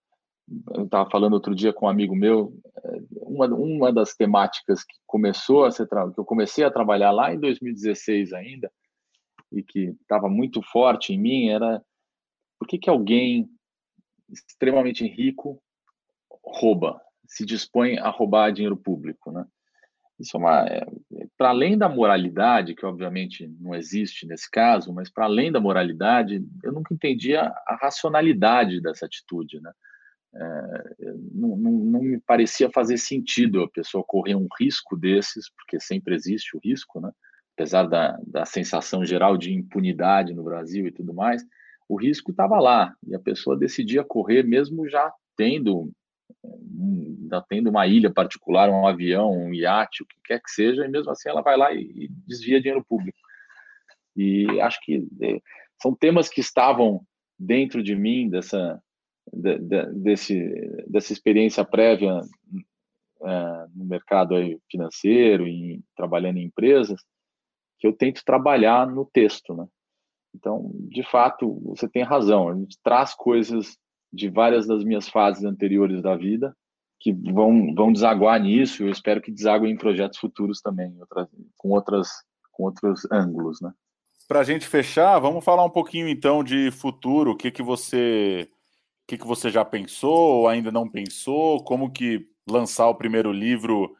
eu 0.74 0.84
estava 0.84 1.08
falando 1.10 1.34
outro 1.34 1.54
dia 1.54 1.72
com 1.72 1.86
um 1.86 1.88
amigo 1.88 2.16
meu, 2.16 2.58
é, 2.82 2.98
uma, 3.12 3.46
uma 3.46 3.92
das 3.92 4.14
temáticas 4.14 4.82
que 4.82 4.96
começou 5.06 5.64
a 5.64 5.70
ser, 5.70 5.86
que 5.86 6.18
eu 6.18 6.24
comecei 6.24 6.64
a 6.64 6.70
trabalhar 6.70 7.10
lá 7.12 7.32
em 7.32 7.38
2016 7.38 8.32
ainda, 8.32 8.72
e 9.52 9.62
que 9.62 9.94
estava 10.00 10.28
muito 10.28 10.62
forte 10.62 11.12
em 11.12 11.18
mim, 11.18 11.48
era 11.48 11.82
por 12.58 12.66
que, 12.66 12.78
que 12.78 12.90
alguém 12.90 13.48
extremamente 14.28 15.06
rico 15.06 15.62
rouba, 16.42 17.00
se 17.26 17.44
dispõe 17.44 17.98
a 17.98 18.08
roubar 18.08 18.52
dinheiro 18.52 18.76
público, 18.76 19.30
né? 19.30 19.46
Isso 20.18 20.36
é 20.36 20.40
uma, 20.40 20.66
é, 20.66 20.86
para 21.40 21.48
além 21.48 21.78
da 21.78 21.88
moralidade, 21.88 22.74
que 22.74 22.84
obviamente 22.84 23.50
não 23.58 23.74
existe 23.74 24.26
nesse 24.26 24.50
caso, 24.50 24.92
mas 24.92 25.08
para 25.08 25.24
além 25.24 25.50
da 25.50 25.58
moralidade, 25.58 26.46
eu 26.62 26.70
nunca 26.70 26.92
entendi 26.92 27.34
a, 27.34 27.46
a 27.66 27.78
racionalidade 27.80 28.78
dessa 28.78 29.06
atitude, 29.06 29.58
né? 29.58 29.72
É, 30.34 31.14
não, 31.32 31.56
não, 31.56 31.72
não, 31.72 32.02
me 32.02 32.20
parecia 32.20 32.68
fazer 32.70 32.98
sentido 32.98 33.62
a 33.62 33.70
pessoa 33.70 34.04
correr 34.06 34.34
um 34.34 34.46
risco 34.60 34.94
desses, 34.94 35.50
porque 35.56 35.80
sempre 35.80 36.14
existe 36.14 36.54
o 36.54 36.60
risco, 36.62 37.00
né? 37.00 37.10
apesar 37.56 37.84
da, 37.84 38.18
da 38.26 38.44
sensação 38.44 39.02
geral 39.02 39.38
de 39.38 39.50
impunidade 39.54 40.34
no 40.34 40.44
Brasil 40.44 40.86
e 40.86 40.92
tudo 40.92 41.14
mais, 41.14 41.42
o 41.88 41.96
risco 41.96 42.32
estava 42.32 42.60
lá 42.60 42.94
e 43.08 43.14
a 43.14 43.18
pessoa 43.18 43.56
decidia 43.56 44.04
correr 44.04 44.42
mesmo 44.42 44.86
já 44.86 45.10
tendo 45.38 45.90
já 47.30 47.40
tendo 47.42 47.70
uma 47.70 47.86
ilha 47.86 48.12
particular, 48.12 48.68
um 48.68 48.86
avião, 48.86 49.30
um 49.30 49.54
iate, 49.54 50.02
o 50.02 50.06
que 50.06 50.16
quer 50.24 50.40
que 50.40 50.50
seja, 50.50 50.84
e 50.84 50.88
mesmo 50.88 51.10
assim 51.10 51.28
ela 51.28 51.42
vai 51.42 51.56
lá 51.56 51.72
e, 51.72 51.80
e 51.80 52.08
desvia 52.26 52.60
dinheiro 52.60 52.84
público. 52.84 53.18
E 54.16 54.60
acho 54.60 54.80
que 54.82 55.06
é, 55.22 55.40
são 55.80 55.94
temas 55.94 56.28
que 56.28 56.40
estavam 56.40 57.02
dentro 57.38 57.82
de 57.82 57.94
mim 57.94 58.28
dessa 58.28 58.82
de, 59.32 59.58
de, 59.58 59.86
desse 59.94 60.84
dessa 60.88 61.12
experiência 61.12 61.64
prévia 61.64 62.20
é, 63.22 63.66
no 63.74 63.84
mercado 63.84 64.34
financeiro 64.70 65.46
e 65.46 65.82
trabalhando 65.96 66.38
em 66.38 66.46
empresas 66.46 67.00
que 67.78 67.86
eu 67.86 67.92
tento 67.92 68.24
trabalhar 68.24 68.86
no 68.86 69.06
texto, 69.06 69.54
né? 69.54 69.66
Então, 70.34 70.70
de 70.74 71.02
fato, 71.02 71.58
você 71.64 71.88
tem 71.88 72.02
razão. 72.02 72.48
A 72.48 72.54
gente 72.54 72.78
traz 72.82 73.14
coisas 73.14 73.76
de 74.12 74.28
várias 74.28 74.66
das 74.66 74.84
minhas 74.84 75.08
fases 75.08 75.44
anteriores 75.44 76.02
da 76.02 76.16
vida 76.16 76.54
que 77.00 77.12
vão, 77.12 77.74
vão 77.74 77.92
desaguar 77.92 78.38
nisso. 78.40 78.82
Eu 78.82 78.90
espero 78.90 79.22
que 79.22 79.32
desaguem 79.32 79.72
em 79.72 79.76
projetos 79.76 80.18
futuros 80.18 80.60
também, 80.60 80.94
outras, 81.00 81.28
com, 81.56 81.70
outras, 81.70 82.08
com 82.52 82.64
outros 82.64 83.10
ângulos, 83.10 83.60
né? 83.60 83.72
Para 84.28 84.40
a 84.40 84.44
gente 84.44 84.66
fechar, 84.66 85.18
vamos 85.18 85.44
falar 85.44 85.64
um 85.64 85.70
pouquinho 85.70 86.06
então 86.06 86.44
de 86.44 86.70
futuro. 86.70 87.32
O 87.32 87.36
que 87.36 87.50
que 87.50 87.62
você, 87.62 88.48
o 89.02 89.06
que 89.08 89.18
que 89.18 89.26
você 89.26 89.50
já 89.50 89.64
pensou 89.64 90.36
ou 90.36 90.48
ainda 90.48 90.70
não 90.70 90.88
pensou? 90.88 91.64
Como 91.64 91.90
que 91.90 92.28
lançar 92.48 92.86
o 92.88 92.94
primeiro 92.94 93.32
livro 93.32 93.96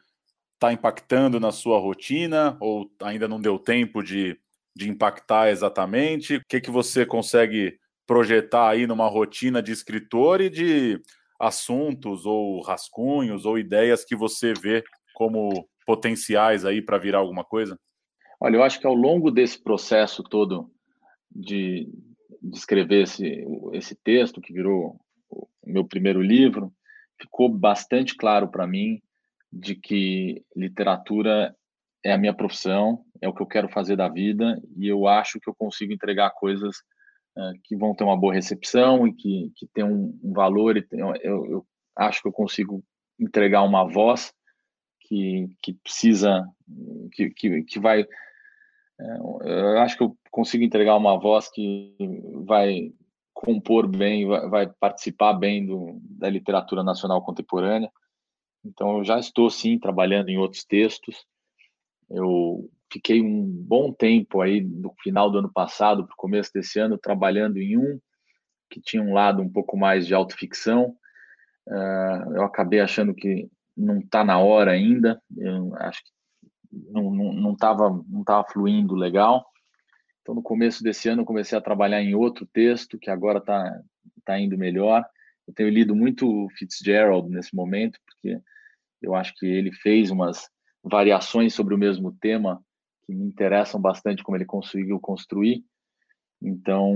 está 0.53 0.71
impactando 0.71 1.39
na 1.39 1.51
sua 1.51 1.79
rotina 1.79 2.55
ou 2.61 2.89
ainda 3.01 3.27
não 3.27 3.41
deu 3.41 3.59
tempo 3.59 4.01
de, 4.01 4.39
de 4.73 4.89
impactar 4.89 5.49
exatamente? 5.49 6.35
O 6.35 6.45
que 6.47 6.61
que 6.61 6.71
você 6.71 7.05
consegue 7.05 7.77
projetar 8.11 8.71
aí 8.71 8.85
numa 8.85 9.07
rotina 9.07 9.63
de 9.63 9.71
escritor 9.71 10.41
e 10.41 10.49
de 10.49 11.01
assuntos 11.39 12.25
ou 12.25 12.61
rascunhos 12.61 13.45
ou 13.45 13.57
ideias 13.57 14.03
que 14.03 14.17
você 14.17 14.51
vê 14.51 14.83
como 15.13 15.65
potenciais 15.85 16.65
aí 16.65 16.81
para 16.81 16.97
virar 16.97 17.19
alguma 17.19 17.45
coisa? 17.45 17.79
Olha, 18.37 18.57
eu 18.57 18.63
acho 18.63 18.81
que 18.81 18.85
ao 18.85 18.93
longo 18.93 19.31
desse 19.31 19.63
processo 19.63 20.23
todo 20.23 20.69
de, 21.33 21.87
de 22.41 22.57
escrever 22.57 23.03
esse, 23.03 23.45
esse 23.71 23.95
texto, 23.95 24.41
que 24.41 24.51
virou 24.51 24.99
o 25.29 25.47
meu 25.65 25.85
primeiro 25.85 26.21
livro, 26.21 26.69
ficou 27.17 27.47
bastante 27.47 28.17
claro 28.17 28.49
para 28.49 28.67
mim 28.67 29.01
de 29.49 29.73
que 29.73 30.43
literatura 30.53 31.55
é 32.03 32.11
a 32.11 32.17
minha 32.17 32.33
profissão, 32.33 33.05
é 33.21 33.29
o 33.29 33.33
que 33.33 33.41
eu 33.41 33.47
quero 33.47 33.69
fazer 33.69 33.95
da 33.95 34.09
vida 34.09 34.61
e 34.75 34.85
eu 34.85 35.07
acho 35.07 35.39
que 35.39 35.49
eu 35.49 35.55
consigo 35.55 35.93
entregar 35.93 36.31
coisas 36.31 36.75
que 37.63 37.75
vão 37.75 37.95
ter 37.95 38.03
uma 38.03 38.17
boa 38.17 38.33
recepção 38.33 39.07
e 39.07 39.13
que, 39.13 39.51
que 39.55 39.67
tem 39.67 39.83
um, 39.83 40.19
um 40.23 40.33
valor. 40.33 40.77
E 40.77 40.81
tem, 40.81 40.99
eu, 40.99 41.45
eu, 41.45 41.67
acho 41.95 42.21
que 42.21 42.27
eu 42.27 42.31
consigo 42.31 42.83
entregar 43.19 43.63
uma 43.63 43.87
voz 43.87 44.33
que, 45.01 45.49
que 45.61 45.73
precisa, 45.73 46.47
que, 47.11 47.29
que, 47.31 47.63
que 47.63 47.79
vai. 47.79 48.03
Uh, 48.99 49.43
eu 49.43 49.79
acho 49.79 49.97
que 49.97 50.03
eu 50.03 50.15
consigo 50.29 50.63
entregar 50.63 50.95
uma 50.95 51.19
voz 51.19 51.49
que 51.49 51.95
vai 52.45 52.93
compor 53.33 53.87
bem, 53.87 54.27
vai, 54.27 54.49
vai 54.49 54.67
participar 54.67 55.33
bem 55.33 55.65
do, 55.65 55.99
da 56.03 56.29
literatura 56.29 56.83
nacional 56.83 57.23
contemporânea. 57.23 57.91
Então, 58.63 58.99
eu 58.99 59.03
já 59.03 59.19
estou, 59.19 59.49
sim, 59.49 59.79
trabalhando 59.79 60.29
em 60.29 60.37
outros 60.37 60.63
textos. 60.63 61.25
Eu 62.09 62.69
fiquei 62.91 63.21
um 63.21 63.45
bom 63.45 63.93
tempo 63.93 64.41
aí, 64.41 64.61
no 64.61 64.93
final 65.01 65.31
do 65.31 65.39
ano 65.39 65.51
passado, 65.51 66.05
para 66.05 66.13
o 66.13 66.17
começo 66.17 66.51
desse 66.53 66.79
ano, 66.79 66.97
trabalhando 66.97 67.57
em 67.57 67.77
um 67.77 67.99
que 68.69 68.81
tinha 68.81 69.01
um 69.01 69.13
lado 69.13 69.41
um 69.41 69.49
pouco 69.49 69.77
mais 69.77 70.05
de 70.05 70.13
autoficção. 70.13 70.95
Uh, 71.67 72.35
eu 72.35 72.43
acabei 72.43 72.79
achando 72.79 73.13
que 73.13 73.49
não 73.75 73.99
está 73.99 74.23
na 74.23 74.39
hora 74.39 74.71
ainda. 74.71 75.21
Eu 75.37 75.75
acho 75.77 76.01
que 76.03 76.11
não 76.89 77.53
estava 77.53 77.89
não, 77.89 78.05
não, 78.09 78.23
não 78.25 78.45
fluindo 78.49 78.95
legal. 78.95 79.45
Então, 80.21 80.35
no 80.35 80.41
começo 80.41 80.83
desse 80.83 81.09
ano, 81.09 81.25
comecei 81.25 81.57
a 81.57 81.61
trabalhar 81.61 82.01
em 82.01 82.13
outro 82.13 82.45
texto, 82.45 82.97
que 82.97 83.09
agora 83.09 83.39
está 83.39 83.81
tá 84.23 84.39
indo 84.39 84.57
melhor. 84.57 85.03
Eu 85.47 85.53
tenho 85.53 85.69
lido 85.69 85.95
muito 85.95 86.47
Fitzgerald 86.57 87.29
nesse 87.29 87.55
momento, 87.55 87.99
porque 88.05 88.39
eu 89.01 89.15
acho 89.15 89.33
que 89.35 89.45
ele 89.45 89.71
fez 89.71 90.11
umas 90.11 90.49
variações 90.83 91.53
sobre 91.53 91.73
o 91.73 91.77
mesmo 91.77 92.11
tema 92.21 92.63
que 93.11 93.15
me 93.15 93.25
interessam 93.25 93.79
bastante 93.79 94.23
como 94.23 94.37
ele 94.37 94.45
conseguiu 94.45 94.99
construir. 94.99 95.63
Então, 96.41 96.95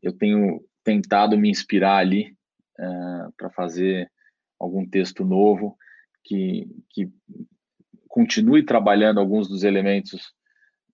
eu 0.00 0.12
tenho 0.12 0.64
tentado 0.84 1.36
me 1.36 1.50
inspirar 1.50 1.96
ali 1.96 2.30
uh, 2.78 2.82
eh, 2.82 3.28
para 3.36 3.50
fazer 3.50 4.08
algum 4.58 4.88
texto 4.88 5.24
novo 5.24 5.76
que, 6.24 6.68
que 6.90 7.10
continue 8.08 8.64
trabalhando 8.64 9.18
alguns 9.18 9.48
dos 9.48 9.64
elementos 9.64 10.32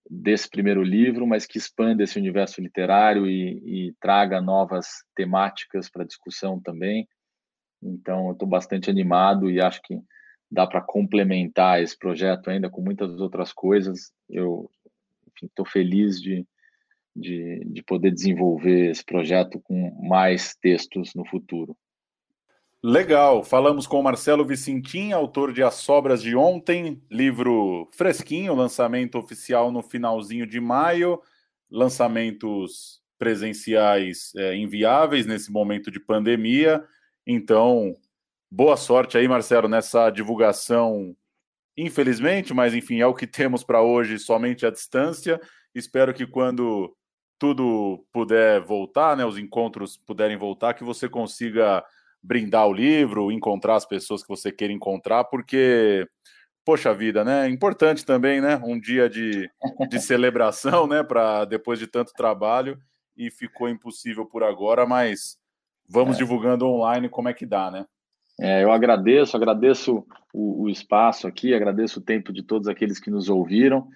desse 0.09 0.49
primeiro 0.49 0.81
livro, 0.81 1.25
mas 1.25 1.45
que 1.45 1.57
expanda 1.57 2.03
esse 2.03 2.17
universo 2.17 2.59
literário 2.59 3.27
e, 3.27 3.89
e 3.89 3.93
traga 4.01 4.41
novas 4.41 4.87
temáticas 5.15 5.89
para 5.89 6.03
discussão 6.03 6.59
também. 6.59 7.07
Então, 7.81 8.27
eu 8.27 8.33
estou 8.33 8.47
bastante 8.47 8.89
animado 8.89 9.49
e 9.49 9.61
acho 9.61 9.81
que 9.83 9.97
dá 10.53 10.67
para 10.67 10.81
complementar 10.81 11.81
esse 11.81 11.97
projeto 11.97 12.49
ainda 12.49 12.69
com 12.69 12.79
muitas 12.79 13.19
outras 13.19 13.51
coisas. 13.51 14.11
Eu 14.29 14.69
estou 15.41 15.65
feliz 15.65 16.21
de, 16.21 16.45
de, 17.15 17.65
de 17.65 17.83
poder 17.83 18.11
desenvolver 18.11 18.91
esse 18.91 19.03
projeto 19.03 19.59
com 19.59 19.91
mais 20.07 20.55
textos 20.55 21.15
no 21.15 21.25
futuro. 21.25 21.75
Legal, 22.83 23.43
falamos 23.43 23.87
com 23.87 23.99
o 23.99 24.03
Marcelo 24.03 24.45
Vicentim, 24.45 25.11
autor 25.11 25.53
de 25.53 25.63
As 25.63 25.75
Sobras 25.75 26.21
de 26.21 26.35
Ontem, 26.35 27.01
livro 27.09 27.87
fresquinho, 27.91 28.53
lançamento 28.53 29.17
oficial 29.17 29.71
no 29.71 29.81
finalzinho 29.81 30.45
de 30.45 30.59
maio, 30.59 31.19
lançamentos 31.71 33.01
presenciais 33.17 34.33
é, 34.35 34.55
inviáveis 34.55 35.25
nesse 35.25 35.51
momento 35.51 35.89
de 35.89 35.99
pandemia. 35.99 36.83
Então, 37.25 37.95
boa 38.53 38.77
sorte 38.77 39.17
aí, 39.17 39.27
Marcelo, 39.27 39.67
nessa 39.67 40.11
divulgação. 40.11 41.15
Infelizmente, 41.75 42.53
mas 42.53 42.75
enfim, 42.75 42.99
é 42.99 43.07
o 43.07 43.15
que 43.15 43.25
temos 43.27 43.63
para 43.63 43.81
hoje, 43.81 44.19
somente 44.19 44.63
à 44.63 44.69
distância. 44.69 45.41
Espero 45.73 46.13
que 46.13 46.27
quando 46.27 46.95
tudo 47.39 48.05
puder 48.13 48.61
voltar, 48.61 49.17
né, 49.17 49.25
os 49.25 49.39
encontros 49.39 49.97
puderem 49.97 50.37
voltar, 50.37 50.75
que 50.75 50.83
você 50.83 51.09
consiga 51.09 51.83
brindar 52.21 52.67
o 52.67 52.73
livro, 52.73 53.31
encontrar 53.31 53.75
as 53.75 53.87
pessoas 53.87 54.21
que 54.21 54.29
você 54.29 54.51
queira 54.51 54.71
encontrar, 54.71 55.25
porque, 55.25 56.07
poxa 56.63 56.93
vida, 56.93 57.25
né? 57.25 57.49
Importante 57.49 58.05
também, 58.05 58.39
né? 58.39 58.61
Um 58.63 58.79
dia 58.79 59.09
de, 59.09 59.49
de 59.89 59.99
celebração, 59.99 60.85
né? 60.87 61.03
Para 61.03 61.43
depois 61.43 61.79
de 61.79 61.87
tanto 61.87 62.13
trabalho 62.13 62.79
e 63.17 63.31
ficou 63.31 63.67
impossível 63.67 64.25
por 64.27 64.43
agora, 64.43 64.85
mas 64.85 65.37
vamos 65.89 66.15
é. 66.15 66.19
divulgando 66.19 66.67
online 66.67 67.09
como 67.09 67.27
é 67.27 67.33
que 67.33 67.47
dá, 67.47 67.71
né? 67.71 67.85
É, 68.39 68.63
eu 68.63 68.71
agradeço, 68.71 69.37
agradeço 69.37 70.05
o, 70.33 70.63
o, 70.63 70.69
espaço 70.69 71.27
aqui, 71.27 71.53
agradeço 71.53 71.99
o 71.99 72.03
tempo 72.03 72.33
de 72.33 72.41
todos 72.41 72.67
aqueles 72.67 72.99
que 72.99 73.11
nos 73.11 73.29
ouviram 73.29 73.87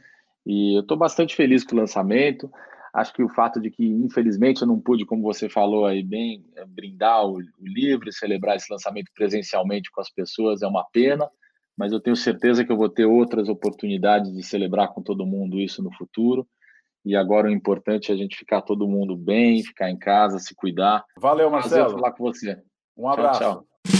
e 0.45 0.77
eu 0.77 0.81
estou 0.81 0.95
bastante 0.95 1.35
feliz 1.35 1.63
com 1.63 1.75
o 1.75 1.79
lançamento. 1.79 2.49
Acho 2.93 3.13
que 3.13 3.23
o 3.23 3.29
fato 3.29 3.59
de 3.59 3.69
que, 3.69 3.85
infelizmente, 3.85 4.61
eu 4.61 4.67
não 4.67 4.79
pude, 4.79 5.05
como 5.05 5.21
você 5.21 5.49
falou 5.49 5.85
aí 5.85 6.03
bem, 6.03 6.45
é, 6.55 6.65
brindar 6.65 7.25
o, 7.25 7.33
o 7.33 7.67
livro 7.67 8.09
e 8.09 8.13
celebrar 8.13 8.55
esse 8.55 8.71
lançamento 8.71 9.11
presencialmente 9.13 9.91
com 9.91 9.99
as 9.99 10.09
pessoas 10.09 10.61
é 10.61 10.67
uma 10.67 10.85
pena, 10.85 11.29
mas 11.77 11.91
eu 11.91 11.99
tenho 11.99 12.15
certeza 12.15 12.63
que 12.63 12.71
eu 12.71 12.77
vou 12.77 12.89
ter 12.89 13.05
outras 13.05 13.49
oportunidades 13.49 14.33
de 14.33 14.41
celebrar 14.41 14.89
com 14.89 15.01
todo 15.01 15.25
mundo 15.25 15.59
isso 15.59 15.83
no 15.83 15.93
futuro. 15.93 16.47
E 17.05 17.15
agora 17.15 17.47
o 17.47 17.51
importante 17.51 18.11
é 18.11 18.15
a 18.15 18.17
gente 18.17 18.37
ficar 18.37 18.61
todo 18.61 18.87
mundo 18.87 19.15
bem, 19.15 19.63
ficar 19.63 19.89
em 19.89 19.97
casa, 19.97 20.39
se 20.39 20.55
cuidar. 20.55 21.05
Valeu, 21.17 21.49
Marcelo. 21.49 21.83
Prazer 21.83 21.99
falar 21.99 22.11
com 22.13 22.23
você. 22.23 22.61
Um 22.97 23.07
abraço. 23.07 23.39
Tchau, 23.39 23.65
tchau. 23.85 23.96